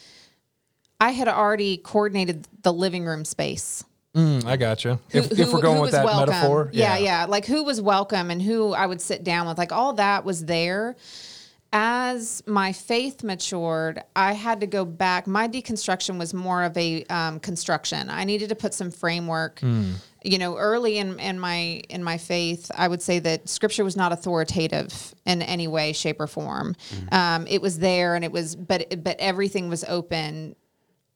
I 1.00 1.10
had 1.10 1.28
already 1.28 1.78
coordinated 1.78 2.46
the 2.62 2.72
living 2.72 3.04
room 3.04 3.24
space. 3.24 3.84
Mm, 4.18 4.44
I 4.46 4.56
gotcha. 4.56 4.98
If, 5.10 5.28
Who- 5.30 5.42
if 5.42 5.52
we're 5.52 5.60
going 5.62 5.80
with 5.80 5.92
that 5.92 6.04
welcome. 6.04 6.30
metaphor. 6.34 6.70
Yeah, 6.72 6.98
yeah, 6.98 7.26
Like 7.26 7.46
who 7.46 7.62
was 7.62 7.80
welcome 7.80 8.30
and 8.30 8.42
who 8.42 8.72
I 8.72 8.84
would 8.86 9.00
sit 9.00 9.22
down 9.22 9.46
with. 9.46 9.58
Like 9.58 9.70
all 9.72 9.92
that 9.94 10.24
was 10.24 10.44
there. 10.44 10.96
As 11.70 12.42
my 12.46 12.72
faith 12.72 13.22
matured, 13.22 14.02
I 14.16 14.32
had 14.32 14.60
to 14.60 14.66
go 14.66 14.86
back. 14.86 15.26
My 15.26 15.46
deconstruction 15.46 16.18
was 16.18 16.32
more 16.32 16.62
of 16.64 16.74
a 16.78 17.04
um, 17.10 17.40
construction. 17.40 18.08
I 18.08 18.24
needed 18.24 18.48
to 18.48 18.54
put 18.54 18.72
some 18.72 18.90
framework. 18.90 19.60
You 20.24 20.38
know, 20.38 20.56
early 20.56 20.96
in, 20.98 21.20
in 21.20 21.38
my 21.38 21.82
in 21.90 22.02
my 22.02 22.16
faith, 22.16 22.70
I 22.74 22.88
would 22.88 23.02
say 23.02 23.18
that 23.20 23.48
Scripture 23.50 23.84
was 23.84 23.96
not 23.96 24.12
authoritative 24.12 25.14
in 25.26 25.42
any 25.42 25.68
way, 25.68 25.92
shape, 25.92 26.20
or 26.20 26.26
form. 26.26 26.74
Um, 27.12 27.46
it 27.46 27.60
was 27.62 27.78
there, 27.78 28.14
and 28.14 28.24
it 28.24 28.32
was, 28.32 28.56
but 28.56 29.04
but 29.04 29.16
everything 29.20 29.68
was 29.68 29.84
open 29.84 30.56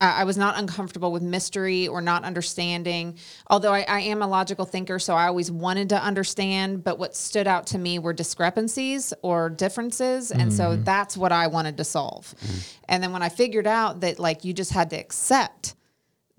I 0.03 0.23
I 0.23 0.25
was 0.25 0.37
not 0.37 0.59
uncomfortable 0.59 1.11
with 1.13 1.23
mystery 1.23 1.89
or 1.89 2.03
not 2.03 2.25
understanding. 2.25 3.19
Although 3.49 3.73
I, 3.73 3.85
I 3.89 4.01
am 4.01 4.21
a 4.21 4.27
logical 4.27 4.65
thinker, 4.65 4.99
so 4.99 5.15
I 5.15 5.27
always 5.29 5.51
wanted 5.51 5.89
to 5.91 6.03
understand. 6.03 6.85
But 6.85 6.99
what 6.99 7.17
stood 7.17 7.47
out 7.47 7.67
to 7.69 7.79
me 7.79 7.99
were 7.99 8.13
discrepancies 8.13 9.15
or 9.23 9.49
differences, 9.49 10.31
and 10.31 10.53
so 10.53 10.71
mm-hmm. 10.71 10.85
that's 10.85 11.17
what 11.17 11.33
I 11.33 11.47
wanted 11.47 11.77
to 11.79 11.85
solve. 11.85 12.35
Mm-hmm. 12.41 12.59
And 12.89 13.03
then 13.03 13.13
when 13.13 13.23
I 13.23 13.29
figured 13.29 13.67
out 13.67 14.01
that 14.01 14.19
like 14.19 14.45
you 14.45 14.53
just 14.53 14.73
had 14.73 14.91
to 14.91 14.97
accept 14.97 15.75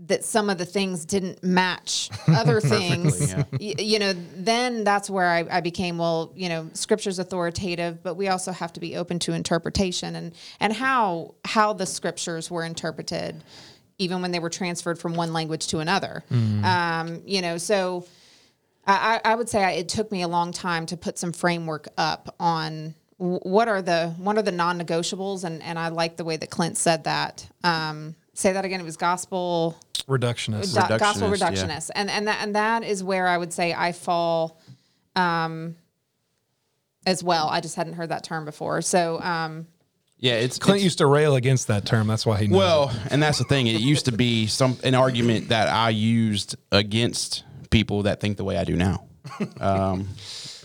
that 0.08 0.24
some 0.26 0.50
of 0.50 0.58
the 0.58 0.66
things 0.66 1.06
didn't 1.06 1.42
match 1.44 2.10
other 2.28 2.60
things, 2.60 3.32
yeah. 3.32 3.44
y- 3.54 3.76
you 3.80 4.00
know, 4.00 4.14
then 4.36 4.84
that's 4.84 5.10
where 5.10 5.28
I, 5.30 5.46
I 5.50 5.62
became, 5.62 5.98
well, 5.98 6.32
you 6.36 6.50
know, 6.50 6.70
scripture's 6.74 7.20
authoritative, 7.20 8.04
but 8.04 8.16
we 8.16 8.28
also 8.28 8.52
have 8.52 8.74
to 8.74 8.80
be 8.82 8.98
open 8.98 9.20
to 9.20 9.34
interpretation 9.34 10.16
and, 10.16 10.34
and 10.60 10.74
how, 10.74 11.36
how 11.46 11.72
the 11.74 11.86
scriptures 11.86 12.52
were 12.52 12.66
interpreted, 12.66 13.44
even 13.98 14.22
when 14.22 14.32
they 14.32 14.40
were 14.40 14.50
transferred 14.50 15.00
from 15.00 15.14
one 15.14 15.32
language 15.32 15.68
to 15.68 15.80
another. 15.80 16.24
Um, 16.66 17.22
you 17.26 17.42
know, 17.42 17.58
so 17.58 18.06
I, 18.86 19.22
I 19.24 19.32
I 19.32 19.36
would 19.36 19.48
say 19.48 19.64
I, 19.64 19.72
it 19.72 19.88
took 19.88 20.12
me 20.12 20.22
a 20.24 20.28
long 20.28 20.52
time 20.52 20.86
to 20.88 20.98
put 20.98 21.18
some 21.18 21.32
framework 21.32 21.88
up 21.98 22.36
on 22.40 22.96
what 23.18 23.70
are 23.70 23.82
the, 23.82 24.10
what 24.18 24.38
are 24.38 24.42
the 24.42 24.52
non-negotiables. 24.52 25.46
And, 25.46 25.64
and 25.64 25.80
I 25.80 25.88
like 25.88 26.18
the 26.18 26.26
way 26.26 26.36
that 26.36 26.50
Clint 26.50 26.78
said 26.78 27.06
that. 27.06 27.48
Um, 27.64 28.16
say 28.34 28.54
that 28.54 28.66
again. 28.66 28.80
It 28.80 28.84
was 28.84 28.98
gospel, 28.98 29.78
Reductionist. 30.08 30.74
do- 30.90 30.98
gospel 30.98 31.30
Reductionist, 31.30 31.90
yeah. 31.94 32.02
and 32.02 32.10
and 32.10 32.28
that 32.28 32.40
and 32.44 32.56
that 32.56 32.84
is 32.84 33.04
where 33.04 33.28
I 33.28 33.38
would 33.38 33.54
say 33.54 33.74
I 33.74 33.92
fall, 33.92 34.60
um, 35.16 35.76
as 37.06 37.24
well. 37.24 37.48
I 37.50 37.60
just 37.62 37.76
hadn't 37.76 37.94
heard 37.94 38.10
that 38.10 38.24
term 38.24 38.46
before, 38.46 38.82
so 38.82 39.20
um, 39.22 39.68
Yeah, 40.18 40.34
it's 40.34 40.58
Clint 40.60 40.78
it's- 40.78 40.84
used 40.84 40.98
to 41.00 41.06
rail 41.08 41.36
against 41.36 41.68
that 41.68 41.86
term. 41.86 42.08
That's 42.08 42.26
why 42.26 42.38
he 42.40 42.48
knows. 42.48 42.58
Well, 42.58 42.92
and 43.12 43.22
that's 43.22 43.38
the 43.38 43.44
thing. 43.46 43.68
It 43.68 43.82
used 43.82 44.06
to 44.06 44.12
be 44.12 44.48
some 44.48 44.78
an 44.84 44.96
argument 44.96 45.50
that 45.50 45.68
I 45.68 45.90
used 45.90 46.56
against 46.72 47.44
people 47.72 48.04
that 48.04 48.20
think 48.20 48.38
the 48.38 48.44
way 48.44 48.58
I 48.58 48.64
do 48.64 48.76
now, 48.76 49.06
um, 49.60 50.08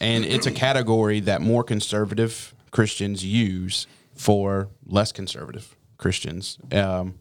and 0.00 0.25
it's 0.25 0.46
a 0.46 0.52
category 0.52 1.20
that 1.20 1.40
more 1.40 1.64
conservative 1.64 2.54
Christians 2.70 3.25
use 3.25 3.87
for 4.14 4.68
less 4.87 5.10
conservative 5.12 5.75
Christians. 5.96 6.58
Um, 6.72 7.14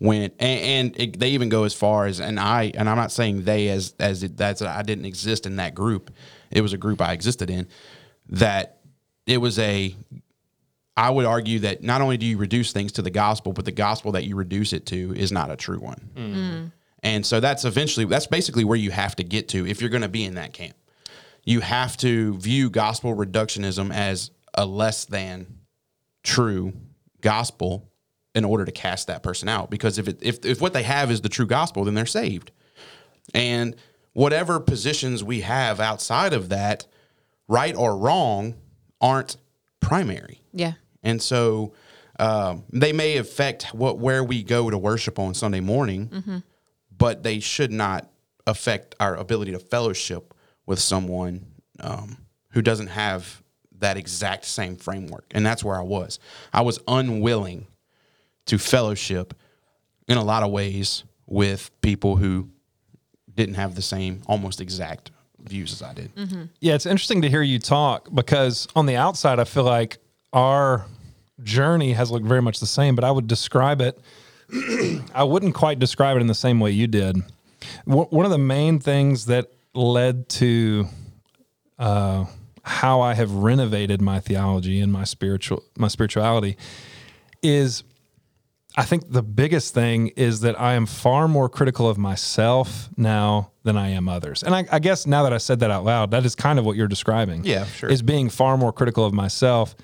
when 0.00 0.22
and, 0.22 0.34
and 0.40 1.00
it, 1.00 1.20
they 1.20 1.30
even 1.30 1.50
go 1.50 1.64
as 1.64 1.74
far 1.74 2.06
as 2.06 2.20
and 2.20 2.40
I 2.40 2.72
and 2.74 2.88
I'm 2.88 2.96
not 2.96 3.12
saying 3.12 3.44
they 3.44 3.68
as 3.68 3.94
as 4.00 4.22
it, 4.22 4.36
that's 4.36 4.62
I 4.62 4.82
didn't 4.82 5.04
exist 5.04 5.46
in 5.46 5.56
that 5.56 5.74
group. 5.74 6.10
It 6.50 6.62
was 6.62 6.72
a 6.72 6.78
group 6.78 7.00
I 7.00 7.12
existed 7.12 7.50
in 7.50 7.68
that 8.30 8.80
it 9.26 9.36
was 9.36 9.58
a 9.58 9.94
I 10.96 11.10
would 11.10 11.26
argue 11.26 11.60
that 11.60 11.82
not 11.82 12.00
only 12.00 12.16
do 12.16 12.24
you 12.24 12.38
reduce 12.38 12.72
things 12.72 12.92
to 12.92 13.02
the 13.02 13.10
gospel, 13.10 13.52
but 13.52 13.66
the 13.66 13.72
gospel 13.72 14.12
that 14.12 14.24
you 14.24 14.36
reduce 14.36 14.72
it 14.72 14.86
to 14.86 15.14
is 15.14 15.30
not 15.30 15.50
a 15.50 15.56
true 15.56 15.78
one. 15.78 16.10
Mm. 16.14 16.72
And 17.02 17.24
so 17.24 17.38
that's 17.38 17.66
eventually 17.66 18.06
that's 18.06 18.26
basically 18.26 18.64
where 18.64 18.78
you 18.78 18.90
have 18.90 19.16
to 19.16 19.24
get 19.24 19.48
to 19.50 19.66
if 19.66 19.82
you're 19.82 19.90
going 19.90 20.02
to 20.02 20.08
be 20.08 20.24
in 20.24 20.34
that 20.34 20.54
camp. 20.54 20.76
You 21.44 21.60
have 21.60 21.98
to 21.98 22.38
view 22.38 22.70
gospel 22.70 23.14
reductionism 23.14 23.92
as 23.92 24.30
a 24.54 24.64
less 24.64 25.04
than 25.04 25.58
true 26.22 26.72
gospel 27.20 27.89
in 28.34 28.44
order 28.44 28.64
to 28.64 28.72
cast 28.72 29.06
that 29.08 29.22
person 29.22 29.48
out 29.48 29.70
because 29.70 29.98
if 29.98 30.06
it 30.08 30.18
if 30.22 30.44
if 30.44 30.60
what 30.60 30.72
they 30.72 30.82
have 30.84 31.10
is 31.10 31.20
the 31.20 31.28
true 31.28 31.46
gospel 31.46 31.84
then 31.84 31.94
they're 31.94 32.06
saved. 32.06 32.52
And 33.34 33.76
whatever 34.12 34.58
positions 34.60 35.22
we 35.22 35.40
have 35.40 35.80
outside 35.80 36.32
of 36.32 36.48
that, 36.48 36.86
right 37.48 37.74
or 37.76 37.96
wrong, 37.96 38.54
aren't 39.00 39.36
primary. 39.80 40.42
yeah, 40.52 40.72
And 41.02 41.22
so 41.22 41.74
um, 42.18 42.64
they 42.72 42.92
may 42.92 43.16
affect 43.16 43.64
what 43.74 43.98
where 43.98 44.22
we 44.24 44.42
go 44.42 44.68
to 44.70 44.76
worship 44.76 45.18
on 45.18 45.34
Sunday 45.34 45.60
morning, 45.60 46.42
but 46.96 47.22
they 47.22 47.40
should 47.40 47.72
not 47.72 48.10
affect 48.46 48.94
our 49.00 49.14
ability 49.16 49.52
to 49.52 49.58
fellowship 49.58 50.34
with 50.66 50.78
someone 50.80 51.46
um, 51.80 52.18
who 52.50 52.62
doesn't 52.62 52.88
have 52.88 53.42
that 53.78 53.96
exact 53.96 54.44
same 54.44 54.76
framework. 54.76 55.24
And 55.30 55.46
that's 55.46 55.64
where 55.64 55.78
I 55.78 55.82
was. 55.82 56.18
I 56.52 56.60
was 56.62 56.78
unwilling 56.86 57.66
to 58.50 58.58
fellowship 58.58 59.34
in 60.08 60.16
a 60.18 60.24
lot 60.24 60.42
of 60.42 60.50
ways 60.50 61.04
with 61.26 61.70
people 61.82 62.16
who 62.16 62.48
didn't 63.34 63.54
have 63.54 63.74
the 63.76 63.82
same 63.82 64.22
almost 64.26 64.60
exact 64.60 65.10
views 65.42 65.72
as 65.72 65.82
I 65.82 65.94
did. 65.94 66.10
Yeah, 66.60 66.74
it's 66.74 66.84
interesting 66.86 67.22
to 67.22 67.30
hear 67.30 67.42
you 67.42 67.58
talk 67.58 68.08
because 68.12 68.66
on 68.74 68.86
the 68.86 68.96
outside, 68.96 69.38
I 69.38 69.44
feel 69.44 69.62
like 69.64 69.98
our 70.32 70.84
journey 71.42 71.92
has 71.92 72.10
looked 72.10 72.26
very 72.26 72.42
much 72.42 72.60
the 72.60 72.66
same, 72.66 72.94
but 72.96 73.04
I 73.04 73.10
would 73.10 73.26
describe 73.28 73.80
it, 73.80 73.98
I 75.14 75.22
wouldn't 75.24 75.54
quite 75.54 75.78
describe 75.78 76.16
it 76.16 76.20
in 76.20 76.26
the 76.26 76.34
same 76.34 76.58
way 76.60 76.72
you 76.72 76.86
did. 76.88 77.16
W- 77.86 78.08
One 78.10 78.24
of 78.26 78.32
the 78.32 78.38
main 78.38 78.80
things 78.80 79.26
that 79.26 79.46
led 79.74 80.28
to 80.28 80.86
uh, 81.78 82.24
how 82.64 83.00
I 83.00 83.14
have 83.14 83.32
renovated 83.32 84.02
my 84.02 84.18
theology 84.20 84.80
and 84.80 84.92
my 84.92 85.04
spiritual 85.04 85.62
my 85.78 85.86
spirituality 85.88 86.56
is 87.42 87.84
I 88.76 88.84
think 88.84 89.10
the 89.10 89.22
biggest 89.22 89.74
thing 89.74 90.08
is 90.16 90.40
that 90.42 90.58
I 90.60 90.74
am 90.74 90.86
far 90.86 91.26
more 91.28 91.48
critical 91.48 91.88
of 91.88 91.98
myself 91.98 92.88
now 92.96 93.50
than 93.64 93.76
I 93.76 93.88
am 93.90 94.08
others. 94.08 94.42
And 94.44 94.54
I, 94.54 94.64
I 94.70 94.78
guess 94.78 95.06
now 95.06 95.24
that 95.24 95.32
I 95.32 95.38
said 95.38 95.60
that 95.60 95.70
out 95.70 95.84
loud, 95.84 96.12
that 96.12 96.24
is 96.24 96.34
kind 96.36 96.58
of 96.58 96.64
what 96.64 96.76
you're 96.76 96.88
describing. 96.88 97.44
Yeah, 97.44 97.64
sure. 97.66 97.90
Is 97.90 98.00
being 98.02 98.28
far 98.30 98.56
more 98.56 98.72
critical 98.72 99.04
of 99.04 99.12
myself 99.12 99.74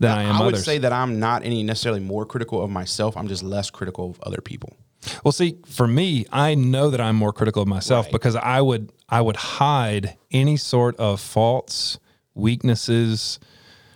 than 0.00 0.10
I 0.10 0.24
am 0.24 0.36
I 0.36 0.40
would 0.44 0.54
others. 0.54 0.64
say 0.64 0.78
that 0.78 0.92
I'm 0.92 1.20
not 1.20 1.44
any 1.44 1.62
necessarily 1.62 2.00
more 2.00 2.26
critical 2.26 2.62
of 2.62 2.68
myself. 2.70 3.16
I'm 3.16 3.28
just 3.28 3.42
less 3.44 3.70
critical 3.70 4.10
of 4.10 4.20
other 4.24 4.40
people. 4.42 4.76
Well, 5.22 5.30
see, 5.32 5.58
for 5.64 5.86
me, 5.86 6.26
I 6.32 6.56
know 6.56 6.90
that 6.90 7.00
I'm 7.00 7.14
more 7.16 7.32
critical 7.32 7.62
of 7.62 7.68
myself 7.68 8.06
Right. 8.06 8.12
because 8.12 8.34
I 8.34 8.60
would 8.60 8.90
I 9.08 9.20
would 9.20 9.36
hide 9.36 10.16
any 10.32 10.56
sort 10.56 10.96
of 10.96 11.20
faults, 11.20 11.98
weaknesses, 12.34 13.38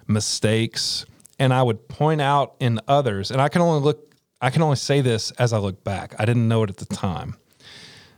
mistakes, 0.07 1.05
and 1.39 1.53
I 1.53 1.63
would 1.63 1.89
point 1.89 2.21
out 2.21 2.55
in 2.61 2.81
others. 2.87 3.31
And 3.31 3.41
I 3.41 3.49
can 3.49 3.61
only 3.63 3.81
look 3.81 4.10
I 4.41 4.51
can 4.51 4.63
only 4.63 4.77
say 4.77 5.01
this 5.01 5.31
as 5.33 5.53
I 5.53 5.59
look 5.59 5.85
back. 5.85 6.15
I 6.19 6.25
didn't 6.25 6.49
know 6.49 6.63
it 6.63 6.71
at 6.71 6.79
the 6.79 6.87
time. 6.87 7.37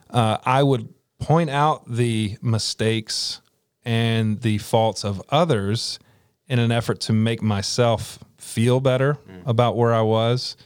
Uh, 0.08 0.38
I 0.44 0.62
would 0.62 0.92
point 1.18 1.50
out 1.50 1.90
the 1.90 2.36
mistakes 2.42 3.40
and 3.84 4.40
the 4.40 4.58
faults 4.58 5.04
of 5.04 5.22
others 5.30 5.98
in 6.46 6.58
an 6.58 6.70
effort 6.70 7.00
to 7.00 7.12
make 7.12 7.42
myself 7.42 8.18
feel 8.36 8.80
better 8.80 9.18
about 9.46 9.76
where 9.76 9.94
I 9.94 10.02
was 10.02 10.56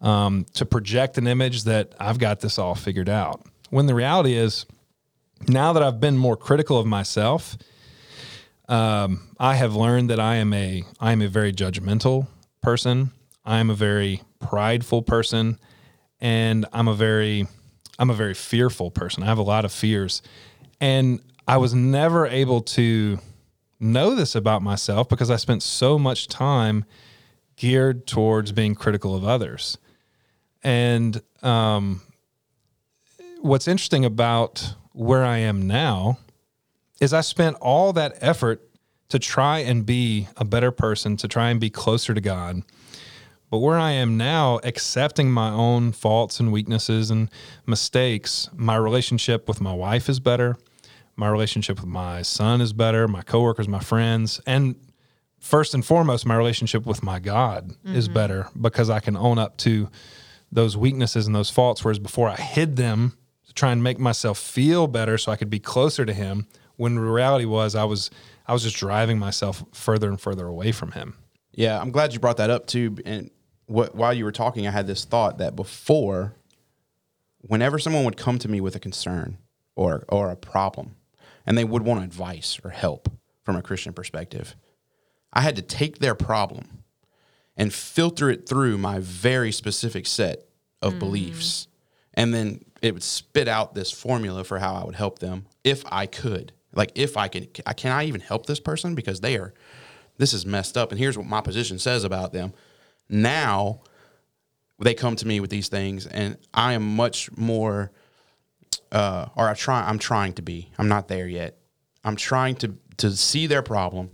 um, 0.00 0.46
to 0.54 0.64
project 0.64 1.18
an 1.18 1.26
image 1.26 1.64
that 1.64 1.94
I've 2.00 2.18
got 2.18 2.40
this 2.40 2.58
all 2.58 2.74
figured 2.74 3.08
out. 3.08 3.44
When 3.70 3.86
the 3.86 3.94
reality 3.94 4.34
is, 4.34 4.64
now 5.46 5.72
that 5.74 5.82
I've 5.82 6.00
been 6.00 6.16
more 6.16 6.36
critical 6.36 6.78
of 6.78 6.86
myself, 6.86 7.58
um, 8.68 9.28
I 9.38 9.54
have 9.56 9.74
learned 9.74 10.10
that 10.10 10.20
I 10.20 10.36
am 10.36 10.52
a 10.52 10.84
I 11.00 11.12
am 11.12 11.22
a 11.22 11.28
very 11.28 11.52
judgmental 11.52 12.26
person. 12.62 13.10
I 13.48 13.60
am 13.60 13.70
a 13.70 13.74
very 13.74 14.20
prideful 14.40 15.00
person, 15.00 15.58
and 16.20 16.66
I'm 16.70 16.86
a 16.86 16.94
very 16.94 17.48
I'm 17.98 18.10
a 18.10 18.14
very 18.14 18.34
fearful 18.34 18.90
person. 18.90 19.22
I 19.22 19.26
have 19.26 19.38
a 19.38 19.42
lot 19.42 19.64
of 19.64 19.72
fears, 19.72 20.20
and 20.82 21.20
I 21.48 21.56
was 21.56 21.72
never 21.72 22.26
able 22.26 22.60
to 22.60 23.18
know 23.80 24.14
this 24.14 24.34
about 24.34 24.60
myself 24.60 25.08
because 25.08 25.30
I 25.30 25.36
spent 25.36 25.62
so 25.62 25.98
much 25.98 26.28
time 26.28 26.84
geared 27.56 28.06
towards 28.06 28.52
being 28.52 28.74
critical 28.74 29.14
of 29.14 29.24
others. 29.24 29.78
And 30.62 31.22
um, 31.42 32.02
what's 33.40 33.66
interesting 33.66 34.04
about 34.04 34.74
where 34.92 35.24
I 35.24 35.38
am 35.38 35.66
now 35.66 36.18
is 37.00 37.14
I 37.14 37.22
spent 37.22 37.56
all 37.62 37.94
that 37.94 38.18
effort 38.20 38.62
to 39.08 39.18
try 39.18 39.60
and 39.60 39.86
be 39.86 40.28
a 40.36 40.44
better 40.44 40.70
person, 40.70 41.16
to 41.16 41.28
try 41.28 41.48
and 41.48 41.58
be 41.58 41.70
closer 41.70 42.12
to 42.12 42.20
God. 42.20 42.62
But 43.50 43.58
where 43.58 43.78
I 43.78 43.92
am 43.92 44.16
now, 44.16 44.60
accepting 44.62 45.30
my 45.30 45.50
own 45.50 45.92
faults 45.92 46.38
and 46.38 46.52
weaknesses 46.52 47.10
and 47.10 47.30
mistakes, 47.66 48.50
my 48.54 48.76
relationship 48.76 49.48
with 49.48 49.60
my 49.60 49.72
wife 49.72 50.08
is 50.08 50.20
better. 50.20 50.56
My 51.16 51.28
relationship 51.28 51.80
with 51.80 51.88
my 51.88 52.22
son 52.22 52.60
is 52.60 52.72
better. 52.72 53.08
My 53.08 53.22
coworkers, 53.22 53.66
my 53.66 53.80
friends, 53.80 54.40
and 54.46 54.76
first 55.40 55.74
and 55.74 55.84
foremost, 55.84 56.26
my 56.26 56.36
relationship 56.36 56.86
with 56.86 57.02
my 57.02 57.18
God 57.18 57.74
is 57.84 58.06
mm-hmm. 58.06 58.14
better 58.14 58.48
because 58.60 58.90
I 58.90 59.00
can 59.00 59.16
own 59.16 59.38
up 59.38 59.56
to 59.58 59.88
those 60.52 60.76
weaknesses 60.76 61.26
and 61.26 61.34
those 61.34 61.50
faults. 61.50 61.84
Whereas 61.84 61.98
before 61.98 62.28
I 62.28 62.36
hid 62.36 62.76
them 62.76 63.16
to 63.46 63.54
try 63.54 63.72
and 63.72 63.82
make 63.82 63.98
myself 63.98 64.38
feel 64.38 64.86
better 64.86 65.18
so 65.18 65.32
I 65.32 65.36
could 65.36 65.50
be 65.50 65.58
closer 65.58 66.04
to 66.04 66.12
Him. 66.12 66.46
When 66.76 66.94
the 66.94 67.00
reality 67.00 67.44
was 67.44 67.74
I 67.74 67.84
was 67.84 68.10
I 68.46 68.52
was 68.52 68.62
just 68.62 68.76
driving 68.76 69.18
myself 69.18 69.64
further 69.72 70.08
and 70.08 70.20
further 70.20 70.46
away 70.46 70.70
from 70.70 70.92
Him. 70.92 71.16
Yeah, 71.52 71.80
I'm 71.80 71.90
glad 71.90 72.12
you 72.12 72.20
brought 72.20 72.36
that 72.36 72.50
up 72.50 72.66
too. 72.66 72.96
And 73.04 73.30
what, 73.68 73.94
while 73.94 74.12
you 74.12 74.24
were 74.24 74.32
talking, 74.32 74.66
I 74.66 74.70
had 74.70 74.86
this 74.86 75.04
thought 75.04 75.38
that 75.38 75.54
before, 75.54 76.34
whenever 77.40 77.78
someone 77.78 78.04
would 78.04 78.16
come 78.16 78.38
to 78.40 78.48
me 78.48 78.60
with 78.60 78.74
a 78.74 78.80
concern 78.80 79.38
or 79.76 80.04
or 80.08 80.30
a 80.30 80.36
problem, 80.36 80.96
and 81.46 81.56
they 81.56 81.64
would 81.64 81.82
want 81.82 82.02
advice 82.02 82.58
or 82.64 82.70
help 82.70 83.10
from 83.42 83.56
a 83.56 83.62
Christian 83.62 83.92
perspective, 83.92 84.56
I 85.32 85.42
had 85.42 85.56
to 85.56 85.62
take 85.62 85.98
their 85.98 86.14
problem 86.14 86.82
and 87.56 87.72
filter 87.72 88.30
it 88.30 88.48
through 88.48 88.78
my 88.78 88.98
very 89.00 89.52
specific 89.52 90.06
set 90.06 90.48
of 90.80 90.92
mm-hmm. 90.92 91.00
beliefs, 91.00 91.68
and 92.14 92.32
then 92.32 92.62
it 92.80 92.94
would 92.94 93.02
spit 93.02 93.48
out 93.48 93.74
this 93.74 93.90
formula 93.90 94.44
for 94.44 94.58
how 94.58 94.74
I 94.74 94.84
would 94.84 94.94
help 94.94 95.18
them 95.18 95.46
if 95.62 95.84
I 95.92 96.06
could. 96.06 96.52
Like 96.74 96.92
if 96.94 97.16
I 97.16 97.28
can, 97.28 97.46
can 97.46 97.92
I 97.92 98.04
even 98.04 98.20
help 98.20 98.46
this 98.46 98.60
person? 98.60 98.94
Because 98.94 99.20
they 99.20 99.36
are 99.36 99.52
this 100.18 100.32
is 100.32 100.44
messed 100.44 100.76
up 100.76 100.90
and 100.90 100.98
here's 100.98 101.16
what 101.16 101.26
my 101.26 101.40
position 101.40 101.78
says 101.78 102.04
about 102.04 102.32
them 102.32 102.52
now 103.08 103.80
they 104.80 104.94
come 104.94 105.16
to 105.16 105.26
me 105.26 105.40
with 105.40 105.50
these 105.50 105.68
things, 105.68 106.06
and 106.06 106.36
I 106.54 106.74
am 106.74 106.96
much 106.96 107.30
more, 107.36 107.90
uh, 108.92 109.26
or 109.36 109.48
I 109.48 109.54
try. 109.54 109.82
I'm 109.88 109.98
trying 109.98 110.34
to 110.34 110.42
be. 110.42 110.70
I'm 110.78 110.88
not 110.88 111.08
there 111.08 111.26
yet. 111.26 111.58
I'm 112.04 112.16
trying 112.16 112.54
to 112.56 112.76
to 112.98 113.10
see 113.12 113.46
their 113.46 113.62
problem 113.62 114.10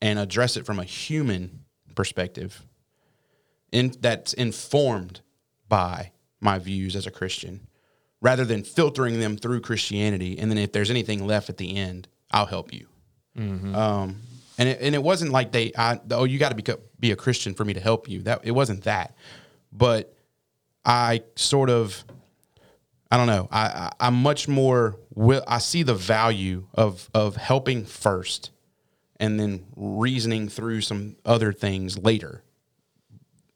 and 0.00 0.18
address 0.18 0.56
it 0.56 0.66
from 0.66 0.78
a 0.78 0.84
human 0.84 1.64
perspective, 1.94 2.64
in 3.72 3.92
that's 4.00 4.32
informed 4.34 5.20
by 5.68 6.12
my 6.40 6.58
views 6.58 6.94
as 6.94 7.06
a 7.06 7.10
Christian, 7.10 7.66
rather 8.20 8.44
than 8.44 8.62
filtering 8.62 9.18
them 9.20 9.36
through 9.36 9.60
Christianity. 9.62 10.38
And 10.38 10.50
then 10.50 10.58
if 10.58 10.72
there's 10.72 10.90
anything 10.90 11.26
left 11.26 11.48
at 11.48 11.56
the 11.56 11.76
end, 11.76 12.06
I'll 12.30 12.46
help 12.46 12.72
you. 12.72 12.86
Um, 13.74 14.20
and 14.58 14.68
it, 14.68 14.80
and 14.80 14.94
it 14.94 15.02
wasn't 15.02 15.32
like 15.32 15.52
they, 15.52 15.72
I, 15.76 16.00
oh, 16.10 16.24
you 16.24 16.38
got 16.38 16.50
to 16.50 16.54
be 16.54 16.64
be 17.00 17.10
a 17.12 17.16
Christian 17.16 17.54
for 17.54 17.64
me 17.64 17.74
to 17.74 17.80
help 17.80 18.08
you. 18.08 18.22
That 18.22 18.40
it 18.44 18.52
wasn't 18.52 18.84
that, 18.84 19.14
but 19.72 20.14
I 20.84 21.22
sort 21.36 21.70
of, 21.70 22.04
I 23.10 23.16
don't 23.16 23.26
know. 23.26 23.48
I, 23.50 23.62
I 23.66 23.92
I'm 24.00 24.14
much 24.14 24.48
more. 24.48 24.96
I 25.46 25.58
see 25.58 25.82
the 25.82 25.94
value 25.94 26.66
of 26.74 27.08
of 27.14 27.36
helping 27.36 27.84
first, 27.84 28.50
and 29.18 29.38
then 29.38 29.66
reasoning 29.76 30.48
through 30.48 30.80
some 30.80 31.16
other 31.24 31.52
things 31.52 31.98
later, 31.98 32.42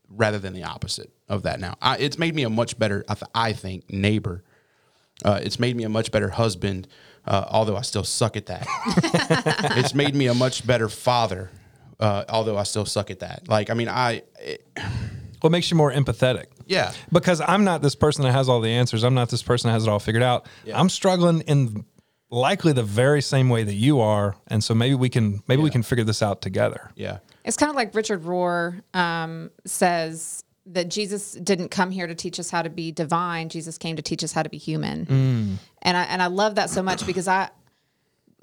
rather 0.09 0.39
than 0.39 0.53
the 0.53 0.65
opposite 0.65 1.11
of 1.29 1.43
that. 1.43 1.61
Now, 1.61 1.75
I, 1.83 1.99
it's 1.99 2.19
made 2.19 2.35
me 2.35 2.43
a 2.43 2.51
much 2.51 2.79
better, 2.79 3.05
I, 3.09 3.15
th- 3.15 3.31
I 3.35 3.53
think, 3.53 3.91
neighbor. 3.93 4.45
Uh, 5.25 5.41
it's 5.43 5.59
made 5.59 5.77
me 5.77 5.85
a 5.85 5.89
much 5.89 6.11
better 6.11 6.31
husband, 6.31 6.89
uh, 7.29 7.45
although 7.49 7.77
I 7.77 7.83
still 7.83 8.03
suck 8.05 8.37
at 8.37 8.47
that. 8.47 8.67
it's 9.77 9.95
made 9.95 10.15
me 10.15 10.27
a 10.27 10.35
much 10.35 10.67
better 10.67 10.89
father, 10.89 11.51
uh, 12.01 12.25
although 12.29 12.57
I 12.57 12.65
still 12.65 12.85
suck 12.87 13.11
at 13.11 13.21
that. 13.21 13.47
Like, 13.49 13.71
I 13.71 13.75
mean, 13.75 13.89
I, 13.89 14.23
it, 14.41 14.67
What 15.41 15.51
makes 15.51 15.71
you 15.71 15.77
more 15.77 15.93
empathetic? 15.93 16.47
yeah, 16.67 16.93
Because 17.13 17.41
I'm 17.41 17.65
not 17.65 17.81
this 17.83 17.95
person 17.95 18.25
that 18.25 18.33
has 18.33 18.49
all 18.49 18.61
the 18.61 18.71
answers. 18.71 19.05
I'm 19.05 19.15
not 19.15 19.29
this 19.29 19.43
person 19.43 19.69
that 19.69 19.75
has 19.75 19.85
it 19.87 19.89
all 19.89 20.01
figured 20.01 20.23
out. 20.25 20.47
I'm 20.75 20.89
struggling 20.89 21.43
in 21.43 21.85
likely 22.31 22.73
the 22.73 22.83
very 22.83 23.23
same 23.23 23.49
way 23.49 23.63
that 23.65 23.75
you 23.75 24.01
are, 24.01 24.37
and 24.49 24.63
so 24.65 24.75
maybe 24.75 24.95
we 24.95 25.09
can 25.09 25.43
maybe 25.49 25.63
we 25.63 25.71
can 25.71 25.83
figure 25.83 26.05
this 26.05 26.23
out 26.23 26.43
together. 26.43 26.91
yeah, 26.97 27.19
It's 27.45 27.57
kind 27.57 27.71
of 27.71 27.77
like 27.77 27.95
Richard 27.95 28.23
Rohr 28.25 28.83
um, 28.95 29.51
says 29.65 30.45
that 30.73 30.89
Jesus 30.89 31.33
didn't 31.33 31.71
come 31.71 31.91
here 31.91 32.07
to 32.07 32.15
teach 32.15 32.39
us 32.39 32.51
how 32.51 32.63
to 32.63 32.71
be 32.71 32.93
divine. 32.93 33.49
Jesus 33.49 33.79
came 33.79 33.97
to 33.97 34.03
teach 34.03 34.23
us 34.23 34.33
how 34.33 34.43
to 34.43 34.49
be 34.49 34.59
human. 34.59 35.59
And 35.83 35.97
I 35.97 36.03
and 36.05 36.23
I 36.23 36.27
love 36.27 36.57
that 36.57 36.71
so 36.71 36.83
much 36.83 37.07
because 37.07 37.29
I 37.29 37.51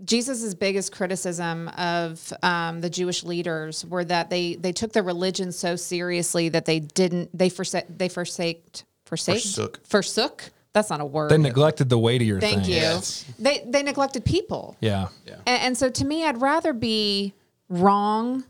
Jesus' 0.03 0.53
biggest 0.53 0.91
criticism 0.91 1.69
of 1.69 2.33
um, 2.43 2.81
the 2.81 2.89
Jewish 2.89 3.23
leaders 3.23 3.85
were 3.85 4.03
that 4.05 4.29
they 4.29 4.55
they 4.55 4.71
took 4.73 4.91
their 4.91 5.03
religion 5.03 5.51
so 5.51 5.75
seriously 5.75 6.49
that 6.49 6.65
they 6.65 6.79
didn't 6.79 7.29
they 7.37 7.49
forsake 7.49 7.85
they 7.89 8.09
forsaked 8.09 8.83
forsake 9.05 9.41
Forsook. 9.41 9.85
forsook. 9.85 10.49
That's 10.73 10.89
not 10.89 10.99
a 10.99 11.05
word. 11.05 11.31
They 11.31 11.37
neglected 11.37 11.87
the 11.87 11.97
weightier 11.97 12.41
Thank 12.41 12.55
things. 12.55 12.69
you. 12.69 12.75
Yes. 12.75 13.25
They 13.39 13.63
they 13.65 13.83
neglected 13.83 14.25
people. 14.25 14.75
Yeah. 14.81 15.07
And, 15.27 15.61
and 15.61 15.77
so 15.77 15.89
to 15.89 16.03
me, 16.05 16.25
I'd 16.25 16.41
rather 16.41 16.73
be 16.73 17.33
wrong 17.69 18.43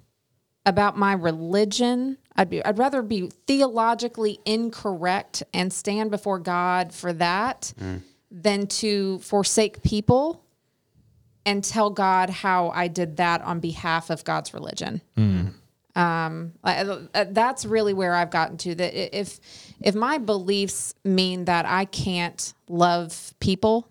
about 0.65 0.98
my 0.98 1.13
religion. 1.13 2.17
I'd 2.35 2.49
be 2.49 2.63
I'd 2.65 2.77
rather 2.77 3.01
be 3.01 3.29
theologically 3.47 4.39
incorrect 4.45 5.43
and 5.53 5.71
stand 5.71 6.11
before 6.11 6.39
God 6.39 6.93
for 6.93 7.13
that 7.13 7.73
than 8.29 8.67
to 8.67 9.19
forsake 9.19 9.81
people 9.83 10.43
and 11.45 11.63
tell 11.63 11.89
God 11.91 12.29
how 12.29 12.69
I 12.69 12.87
did 12.87 13.17
that 13.17 13.41
on 13.41 13.59
behalf 13.59 14.09
of 14.09 14.23
God's 14.23 14.53
religion. 14.53 15.01
Um, 15.97 16.53
I- 16.61 16.81
uh, 16.81 17.25
that's 17.29 17.65
really 17.65 17.93
where 17.93 18.13
I've 18.13 18.31
gotten 18.31 18.57
to. 18.57 18.75
That 18.75 19.17
if 19.17 19.39
if 19.79 19.95
my 19.95 20.17
beliefs 20.17 20.93
mean 21.05 21.45
that 21.45 21.65
I 21.65 21.85
can't 21.85 22.53
love 22.67 23.33
people, 23.39 23.87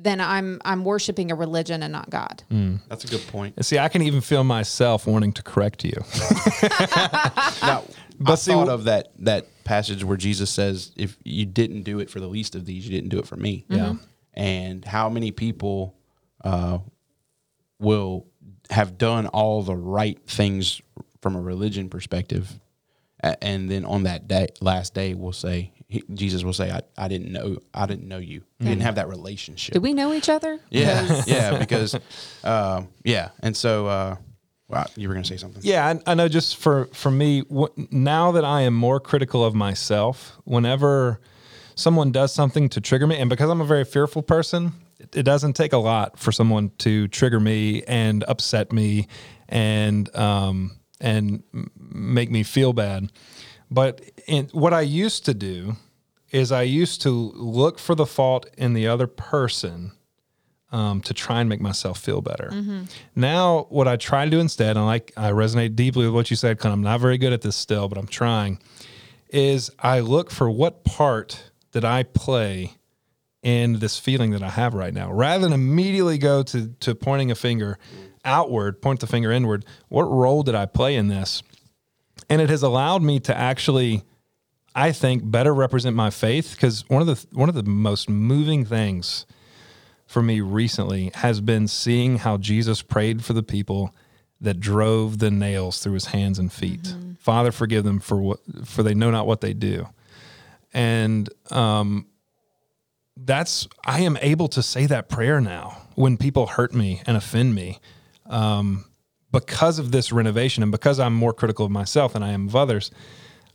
then 0.00 0.20
I'm 0.20 0.60
I'm 0.64 0.84
worshiping 0.84 1.30
a 1.30 1.34
religion 1.34 1.82
and 1.82 1.92
not 1.92 2.08
God. 2.10 2.42
that's 2.88 3.04
a 3.04 3.08
good 3.08 3.26
point. 3.26 3.54
And 3.56 3.66
see, 3.66 3.78
I 3.78 3.88
can 3.88 4.02
even 4.02 4.20
feel 4.20 4.44
myself 4.44 5.06
wanting 5.06 5.32
to 5.34 5.42
correct 5.42 5.84
you. 5.84 5.92
Now, 7.62 7.84
But 8.20 8.32
I 8.32 8.34
see, 8.36 8.50
thought 8.52 8.66
w- 8.66 8.72
of 8.74 8.84
that 8.84 9.12
that 9.20 9.46
passage 9.64 10.02
where 10.04 10.16
Jesus 10.16 10.50
says, 10.50 10.92
"If 10.96 11.16
you 11.24 11.46
didn't 11.46 11.82
do 11.82 12.00
it 12.00 12.10
for 12.10 12.18
the 12.20 12.26
least 12.26 12.54
of 12.56 12.64
these, 12.64 12.84
you 12.84 12.90
didn't 12.90 13.10
do 13.10 13.18
it 13.18 13.26
for 13.26 13.36
me." 13.36 13.64
Yeah. 13.68 13.94
And 14.34 14.84
how 14.84 15.08
many 15.08 15.30
people 15.30 15.94
uh, 16.44 16.78
will 17.78 18.26
have 18.70 18.98
done 18.98 19.26
all 19.28 19.62
the 19.62 19.76
right 19.76 20.18
things 20.26 20.80
from 21.22 21.36
a 21.36 21.40
religion 21.40 21.88
perspective, 21.88 22.58
and 23.42 23.70
then 23.70 23.84
on 23.84 24.02
that 24.04 24.26
day, 24.28 24.48
last 24.60 24.94
day, 24.94 25.14
will 25.14 25.32
say, 25.32 25.72
he, 25.88 26.02
Jesus 26.12 26.44
will 26.44 26.52
say, 26.52 26.70
I, 26.70 26.82
"I 26.96 27.08
didn't 27.08 27.32
know, 27.32 27.58
I 27.72 27.86
didn't 27.86 28.06
know 28.06 28.18
you. 28.18 28.42
You 28.58 28.68
didn't 28.68 28.82
have 28.82 28.96
that 28.96 29.08
relationship." 29.08 29.72
Do 29.74 29.80
we 29.80 29.94
know 29.94 30.12
each 30.12 30.28
other? 30.28 30.60
yeah, 30.70 31.22
yeah, 31.26 31.58
because 31.58 31.94
um, 32.44 32.88
yeah, 33.04 33.30
and 33.40 33.56
so 33.56 33.86
uh, 33.86 34.16
wow, 34.68 34.86
you 34.96 35.08
were 35.08 35.14
gonna 35.14 35.24
say 35.24 35.38
something. 35.38 35.62
Yeah, 35.64 35.86
I, 36.06 36.12
I 36.12 36.14
know. 36.14 36.28
Just 36.28 36.56
for 36.58 36.86
for 36.92 37.10
me, 37.10 37.42
wh- 37.50 37.72
now 37.90 38.32
that 38.32 38.44
I 38.44 38.62
am 38.62 38.74
more 38.74 39.00
critical 39.00 39.44
of 39.44 39.54
myself, 39.54 40.36
whenever 40.44 41.20
someone 41.74 42.12
does 42.12 42.34
something 42.34 42.68
to 42.70 42.80
trigger 42.80 43.06
me, 43.06 43.16
and 43.16 43.30
because 43.30 43.48
I'm 43.48 43.60
a 43.62 43.66
very 43.66 43.84
fearful 43.84 44.22
person, 44.22 44.72
it, 44.98 45.16
it 45.16 45.22
doesn't 45.22 45.54
take 45.54 45.72
a 45.72 45.78
lot 45.78 46.18
for 46.18 46.32
someone 46.32 46.70
to 46.78 47.08
trigger 47.08 47.40
me 47.40 47.82
and 47.88 48.24
upset 48.28 48.72
me, 48.72 49.08
and 49.48 50.14
um 50.14 50.72
and 51.00 51.42
make 51.78 52.30
me 52.30 52.42
feel 52.42 52.74
bad. 52.74 53.10
But 53.70 54.00
in, 54.26 54.46
what 54.52 54.72
I 54.72 54.80
used 54.80 55.24
to 55.26 55.34
do 55.34 55.76
is 56.30 56.52
I 56.52 56.62
used 56.62 57.02
to 57.02 57.10
look 57.10 57.78
for 57.78 57.94
the 57.94 58.06
fault 58.06 58.46
in 58.56 58.74
the 58.74 58.86
other 58.86 59.06
person 59.06 59.92
um, 60.70 61.00
to 61.02 61.14
try 61.14 61.40
and 61.40 61.48
make 61.48 61.60
myself 61.60 61.98
feel 61.98 62.20
better. 62.20 62.50
Now, 63.14 63.66
what 63.70 63.88
I 63.88 63.96
try 63.96 64.24
to 64.24 64.30
do 64.30 64.38
instead, 64.40 64.76
and 64.76 64.84
like 64.84 65.12
I 65.16 65.30
resonate 65.30 65.76
deeply 65.76 66.04
with 66.04 66.14
what 66.14 66.30
you 66.30 66.36
said, 66.36 66.58
because 66.58 66.72
I'm 66.72 66.82
not 66.82 67.00
very 67.00 67.18
good 67.18 67.32
at 67.32 67.40
this 67.42 67.56
still, 67.56 67.88
but 67.88 67.96
I'm 67.96 68.06
trying, 68.06 68.58
is 69.30 69.70
I 69.78 70.00
look 70.00 70.30
for 70.30 70.50
what 70.50 70.84
part 70.84 71.50
did 71.72 71.84
I 71.84 72.02
play 72.02 72.74
in 73.42 73.78
this 73.78 73.98
feeling 73.98 74.32
that 74.32 74.42
I 74.42 74.50
have 74.50 74.74
right 74.74 74.92
now, 74.92 75.12
rather 75.12 75.44
than 75.44 75.52
immediately 75.52 76.18
go 76.18 76.42
to 76.42 76.68
to 76.80 76.94
pointing 76.94 77.30
a 77.30 77.34
finger 77.34 77.78
outward, 78.24 78.82
point 78.82 79.00
the 79.00 79.06
finger 79.06 79.30
inward. 79.32 79.64
What 79.88 80.04
role 80.04 80.42
did 80.42 80.54
I 80.54 80.66
play 80.66 80.96
in 80.96 81.08
this? 81.08 81.42
And 82.30 82.40
it 82.42 82.50
has 82.50 82.62
allowed 82.62 83.02
me 83.02 83.20
to 83.20 83.36
actually 83.36 84.04
I 84.74 84.92
think 84.92 85.28
better 85.28 85.52
represent 85.52 85.96
my 85.96 86.10
faith 86.10 86.52
because 86.52 86.88
one 86.88 87.00
of 87.02 87.08
the 87.08 87.26
one 87.36 87.48
of 87.48 87.54
the 87.56 87.64
most 87.64 88.08
moving 88.08 88.64
things 88.64 89.26
for 90.06 90.22
me 90.22 90.40
recently 90.40 91.10
has 91.14 91.40
been 91.40 91.66
seeing 91.66 92.18
how 92.18 92.36
Jesus 92.36 92.80
prayed 92.80 93.24
for 93.24 93.32
the 93.32 93.42
people 93.42 93.94
that 94.40 94.60
drove 94.60 95.18
the 95.18 95.32
nails 95.32 95.80
through 95.80 95.94
his 95.94 96.06
hands 96.06 96.38
and 96.38 96.52
feet. 96.52 96.94
Father, 97.18 97.50
forgive 97.50 97.82
them 97.82 97.98
for 97.98 98.16
what 98.22 98.40
for 98.64 98.82
they 98.82 98.94
know 98.94 99.10
not 99.10 99.26
what 99.26 99.40
they 99.40 99.52
do. 99.52 99.88
And 100.72 101.28
um 101.50 102.06
that's 103.16 103.66
I 103.84 104.02
am 104.02 104.16
able 104.20 104.46
to 104.48 104.62
say 104.62 104.86
that 104.86 105.08
prayer 105.08 105.40
now 105.40 105.78
when 105.96 106.16
people 106.16 106.46
hurt 106.46 106.72
me 106.72 107.02
and 107.04 107.16
offend 107.16 107.54
me. 107.54 107.80
Um 108.26 108.84
because 109.32 109.78
of 109.78 109.92
this 109.92 110.12
renovation 110.12 110.62
and 110.62 110.72
because 110.72 110.98
I'm 110.98 111.14
more 111.14 111.32
critical 111.32 111.66
of 111.66 111.70
myself 111.70 112.14
than 112.14 112.22
I 112.22 112.32
am 112.32 112.48
of 112.48 112.56
others, 112.56 112.90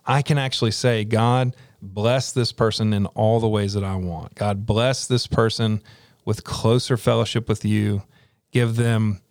I 0.05 0.21
can 0.21 0.38
actually 0.38 0.71
say, 0.71 1.03
God, 1.03 1.55
bless 1.81 2.31
this 2.31 2.51
person 2.51 2.93
in 2.93 3.05
all 3.07 3.39
the 3.39 3.47
ways 3.47 3.73
that 3.73 3.83
I 3.83 3.95
want. 3.95 4.36
God, 4.36 4.65
bless 4.65 5.07
this 5.07 5.27
person 5.27 5.81
with 6.25 6.43
closer 6.43 6.97
fellowship 6.97 7.49
with 7.49 7.65
you. 7.65 8.03
Give 8.51 8.75
them 8.75 9.21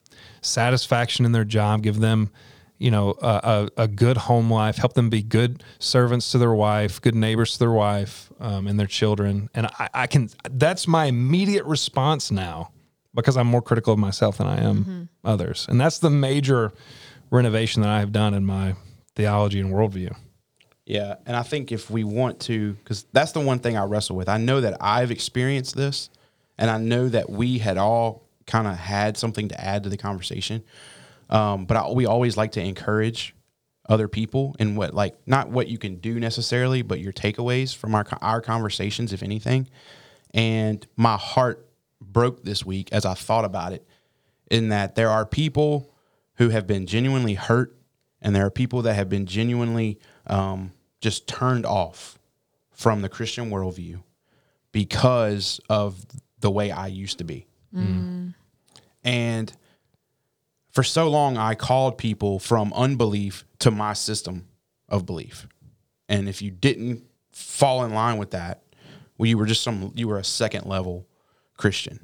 satisfaction 0.41 1.25
in 1.25 1.33
their 1.33 1.45
job. 1.45 1.83
Give 1.83 2.01
them, 2.01 2.31
you 2.79 2.91
know, 2.91 3.15
a, 3.23 3.69
a, 3.77 3.83
a 3.85 3.89
good 3.89 4.17
home 4.17 4.51
life. 4.51 4.77
Help 4.77 4.95
them 4.95 5.11
be 5.11 5.23
good 5.23 5.63
servants 5.79 6.33
to 6.33 6.39
their 6.39 6.55
wife, 6.55 7.01
good 7.01 7.15
neighbors 7.15 7.53
to 7.53 7.59
their 7.61 7.71
wife 7.71 8.31
um, 8.41 8.67
and 8.67 8.81
their 8.81 8.87
children. 8.87 9.49
And 9.55 9.67
I, 9.67 9.89
I 9.95 10.07
can, 10.07 10.29
that's 10.51 10.89
my 10.89 11.07
immediate 11.07 11.65
response 11.65 12.31
now 12.31 12.73
because 13.15 13.37
I'm 13.37 13.47
more 13.47 13.63
critical 13.63 13.93
of 13.93 13.99
myself 13.99 14.39
than 14.39 14.47
I 14.47 14.63
am 14.63 15.09
others. 15.25 15.67
And 15.69 15.81
that's 15.81 15.99
the 15.99 16.11
major 16.11 16.73
renovation 17.31 17.83
that 17.83 17.91
I 17.91 18.01
have 18.01 18.13
done 18.13 18.35
in 18.35 18.45
my 18.45 18.75
theology 19.15 19.61
and 19.61 19.73
worldview. 19.73 20.15
Yeah, 20.85 21.15
and 21.27 21.37
I 21.37 21.43
think 21.43 21.71
if 21.71 21.91
we 21.91 22.05
want 22.05 22.41
to, 22.41 22.73
because 22.75 23.05
that's 23.13 23.33
the 23.33 23.41
one 23.41 23.61
thing 23.61 23.77
I 23.77 23.85
wrestle 23.85 24.17
with. 24.17 24.29
I 24.29 24.39
know 24.39 24.61
that 24.61 24.77
I've 24.81 25.11
experienced 25.11 25.77
this, 25.77 26.11
and 26.59 26.71
I 26.71 26.79
know 26.79 27.09
that 27.09 27.31
we 27.31 27.59
had 27.59 27.79
all 27.79 28.29
kind 28.47 28.67
of 28.67 28.77
had 28.77 29.17
something 29.17 29.49
to 29.49 29.65
add 29.65 29.85
to 29.85 29.89
the 29.89 29.97
conversation. 29.97 30.65
Um, 31.31 31.67
but 31.67 31.77
I, 31.77 31.91
we 31.91 32.07
always 32.07 32.37
like 32.37 32.53
to 32.53 32.61
encourage 32.61 33.35
other 33.89 34.09
people 34.09 34.57
and 34.59 34.77
what, 34.77 34.93
like, 34.93 35.17
not 35.27 35.49
what 35.51 35.69
you 35.69 35.79
can 35.79 35.97
do 35.97 36.19
necessarily, 36.19 36.83
but 36.83 36.99
your 37.01 37.13
takeaways 37.13 37.75
from 37.75 37.95
our 37.95 38.07
our 38.21 38.41
conversations, 38.41 39.13
if 39.13 39.23
anything. 39.23 39.69
And 40.35 40.87
my 40.97 41.17
heart 41.17 41.67
broke 42.13 42.45
this 42.45 42.65
week 42.65 42.93
as 42.93 43.05
I 43.05 43.15
thought 43.15 43.45
about 43.45 43.73
it, 43.73 43.87
in 44.51 44.69
that 44.69 44.95
there 44.95 45.11
are 45.11 45.25
people 45.25 45.91
who 46.37 46.51
have 46.51 46.67
been 46.67 46.87
genuinely 46.87 47.35
hurt, 47.35 47.77
and 48.21 48.35
there 48.35 48.47
are 48.47 48.51
people 48.51 48.83
that 48.83 48.95
have 48.95 49.09
been 49.09 49.27
genuinely 49.27 49.99
um, 50.27 50.73
just 51.01 51.27
turned 51.27 51.67
off 51.67 52.19
from 52.71 53.03
the 53.03 53.09
Christian 53.09 53.51
worldview 53.51 54.03
because 54.73 55.61
of 55.69 56.05
the 56.41 56.51
way 56.51 56.71
I 56.71 56.87
used 56.89 57.19
to 57.19 57.25
be. 57.25 57.47
And 59.05 59.53
for 60.71 60.83
so 60.83 61.09
long, 61.09 61.37
I 61.37 61.55
called 61.55 61.99
people 61.99 62.39
from 62.39 62.73
unbelief 62.73 63.45
to 63.59 63.71
my 63.71 63.93
system 63.93 64.47
of 64.89 65.05
belief. 65.07 65.47
And 66.09 66.29
if 66.29 66.41
you 66.43 66.51
didn't 66.51 67.05
fall 67.33 67.85
in 67.85 67.93
line 67.95 68.19
with 68.19 68.31
that, 68.33 68.63
well, 69.19 69.27
you 69.27 69.39
were 69.39 69.47
just 69.47 69.63
some, 69.63 69.93
you 69.95 70.09
were 70.09 70.19
a 70.19 70.25
second 70.25 70.67
level 70.67 71.07
Christian. 71.63 72.01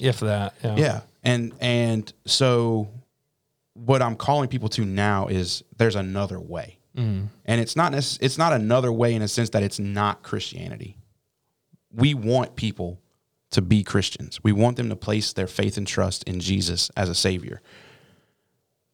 If 0.00 0.20
that, 0.20 0.54
yeah. 0.62 0.76
Yeah. 0.76 1.00
And 1.24 1.52
and 1.60 2.12
so 2.26 2.88
what 3.72 4.02
I'm 4.02 4.14
calling 4.14 4.48
people 4.48 4.68
to 4.68 4.84
now 4.84 5.26
is 5.26 5.64
there's 5.76 5.96
another 5.96 6.38
way. 6.38 6.78
Mm. 6.96 7.26
And 7.44 7.60
it's 7.60 7.74
not 7.74 7.90
necess- 7.90 8.18
it's 8.20 8.38
not 8.38 8.52
another 8.52 8.92
way 8.92 9.14
in 9.14 9.20
a 9.22 9.26
sense 9.26 9.50
that 9.50 9.64
it's 9.64 9.80
not 9.80 10.22
Christianity. 10.22 10.96
We 11.90 12.14
want 12.14 12.54
people 12.54 13.00
to 13.50 13.60
be 13.62 13.82
Christians. 13.82 14.38
We 14.44 14.52
want 14.52 14.76
them 14.76 14.90
to 14.90 14.96
place 14.96 15.32
their 15.32 15.48
faith 15.48 15.76
and 15.76 15.88
trust 15.88 16.22
in 16.22 16.38
Jesus 16.38 16.88
as 16.96 17.08
a 17.08 17.14
savior. 17.16 17.60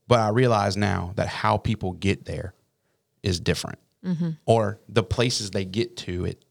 But 0.09 0.21
I 0.21 0.31
realize 0.31 0.79
now 0.79 1.13
that 1.17 1.29
how 1.29 1.59
people 1.59 1.93
get 1.93 2.25
there 2.25 2.55
is 3.23 3.39
different. 3.39 3.79
Mm-hmm. 4.03 4.31
Or 4.47 4.81
the 4.89 5.03
places 5.03 5.51
they 5.51 5.67
get 5.67 5.99
to 5.99 6.25
it 6.25 6.43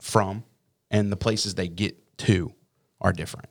from 0.00 0.44
and 0.90 1.12
the 1.12 1.18
places 1.18 1.54
they 1.54 1.68
get 1.68 2.16
to 2.16 2.53
are 3.04 3.12
different. 3.12 3.48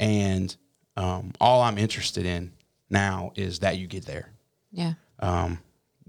And 0.00 0.56
um, 0.96 1.32
all 1.40 1.62
I'm 1.62 1.78
interested 1.78 2.26
in 2.26 2.52
now 2.88 3.32
is 3.36 3.60
that 3.60 3.78
you 3.78 3.86
get 3.86 4.06
there. 4.06 4.32
Yeah. 4.72 4.94
Um, 5.20 5.60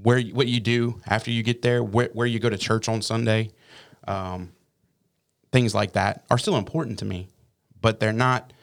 where 0.01 0.21
what 0.21 0.47
you 0.47 0.59
do 0.59 0.99
after 1.05 1.29
you 1.29 1.43
get 1.43 1.61
there, 1.61 1.83
where, 1.83 2.09
where 2.13 2.25
you 2.25 2.39
go 2.39 2.49
to 2.49 2.57
church 2.57 2.89
on 2.89 3.03
Sunday, 3.03 3.51
um, 4.07 4.53
things 5.51 5.75
like 5.75 5.93
that 5.93 6.25
are 6.31 6.37
still 6.37 6.55
important 6.55 6.97
to 6.99 7.05
me, 7.05 7.27
but 7.79 7.99
they're 7.99 8.13
not 8.13 8.53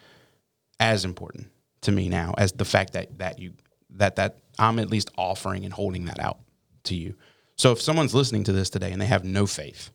as 0.80 1.04
important 1.04 1.48
to 1.82 1.92
me 1.92 2.08
now 2.08 2.34
as 2.38 2.52
the 2.52 2.64
fact 2.64 2.94
that 2.94 3.18
that 3.18 3.38
you 3.38 3.52
that 3.90 4.16
that 4.16 4.38
I'm 4.58 4.78
at 4.78 4.90
least 4.90 5.10
offering 5.16 5.64
and 5.64 5.72
holding 5.72 6.06
that 6.06 6.18
out 6.18 6.38
to 6.84 6.96
you. 6.96 7.14
So 7.56 7.72
if 7.72 7.80
someone's 7.80 8.14
listening 8.14 8.44
to 8.44 8.52
this 8.52 8.70
today 8.70 8.90
and 8.90 9.00
they 9.00 9.06
have 9.06 9.24
no 9.24 9.46
faith, 9.46 9.90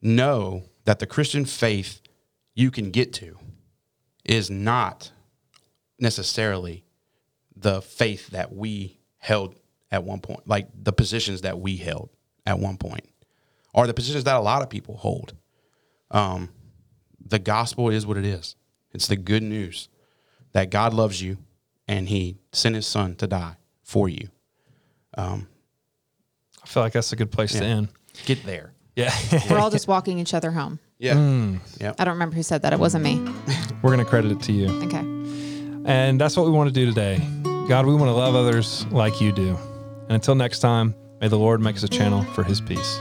know 0.00 0.64
that 0.84 1.00
the 1.00 1.06
Christian 1.06 1.44
faith 1.44 2.00
you 2.56 2.72
can 2.72 2.90
get 2.90 3.12
to 3.12 3.38
is 4.24 4.50
not 4.50 5.12
necessarily 6.00 6.84
the 7.54 7.80
faith 7.80 8.28
that 8.28 8.52
we 8.52 8.98
held 9.18 9.54
at 9.92 10.02
one 10.02 10.20
point, 10.20 10.48
like 10.48 10.66
the 10.74 10.92
positions 10.92 11.42
that 11.42 11.60
we 11.60 11.76
held 11.76 12.10
at 12.44 12.58
one 12.58 12.76
point, 12.76 13.08
or 13.72 13.86
the 13.86 13.94
positions 13.94 14.24
that 14.24 14.34
a 14.34 14.40
lot 14.40 14.62
of 14.62 14.70
people 14.70 14.96
hold. 14.96 15.34
Um, 16.10 16.48
the 17.24 17.38
gospel 17.38 17.90
is 17.90 18.06
what 18.06 18.16
it 18.16 18.24
is. 18.24 18.56
It's 18.92 19.06
the 19.06 19.16
good 19.16 19.42
news 19.42 19.88
that 20.52 20.70
God 20.70 20.94
loves 20.94 21.20
you 21.20 21.38
and 21.86 22.08
He 22.08 22.38
sent 22.52 22.74
His 22.74 22.86
Son 22.86 23.14
to 23.16 23.26
die 23.26 23.56
for 23.82 24.08
you. 24.08 24.28
Um, 25.16 25.46
I 26.62 26.66
feel 26.66 26.82
like 26.82 26.94
that's 26.94 27.12
a 27.12 27.16
good 27.16 27.30
place 27.30 27.52
to 27.52 27.64
end. 27.64 27.88
Get 28.24 28.44
there. 28.44 28.72
Yeah. 28.94 29.14
We're 29.50 29.58
all 29.58 29.70
just 29.78 29.88
walking 29.88 30.18
each 30.18 30.34
other 30.34 30.52
home. 30.52 30.78
Yeah. 30.98 31.14
Mm. 31.14 31.58
Yeah. 31.80 31.92
I 31.98 32.04
don't 32.04 32.14
remember 32.14 32.36
who 32.36 32.42
said 32.42 32.62
that. 32.62 32.72
It 32.72 32.78
wasn't 32.78 33.04
me. 33.04 33.18
We're 33.82 33.92
going 33.92 34.04
to 34.04 34.04
credit 34.04 34.32
it 34.32 34.40
to 34.42 34.52
you. 34.52 34.68
Okay. 34.84 35.04
And 35.84 36.20
that's 36.20 36.36
what 36.36 36.46
we 36.46 36.52
want 36.52 36.68
to 36.68 36.74
do 36.74 36.86
today. 36.86 37.18
God, 37.68 37.86
we 37.86 37.94
want 37.94 38.08
to 38.08 38.12
love 38.12 38.34
others 38.34 38.86
like 38.86 39.20
you 39.20 39.32
do. 39.32 39.56
And 40.08 40.12
until 40.12 40.34
next 40.34 40.60
time, 40.60 40.94
may 41.20 41.28
the 41.28 41.38
Lord 41.38 41.60
make 41.60 41.76
us 41.76 41.82
a 41.82 41.88
channel 41.88 42.22
for 42.22 42.44
his 42.44 42.60
peace. 42.60 42.98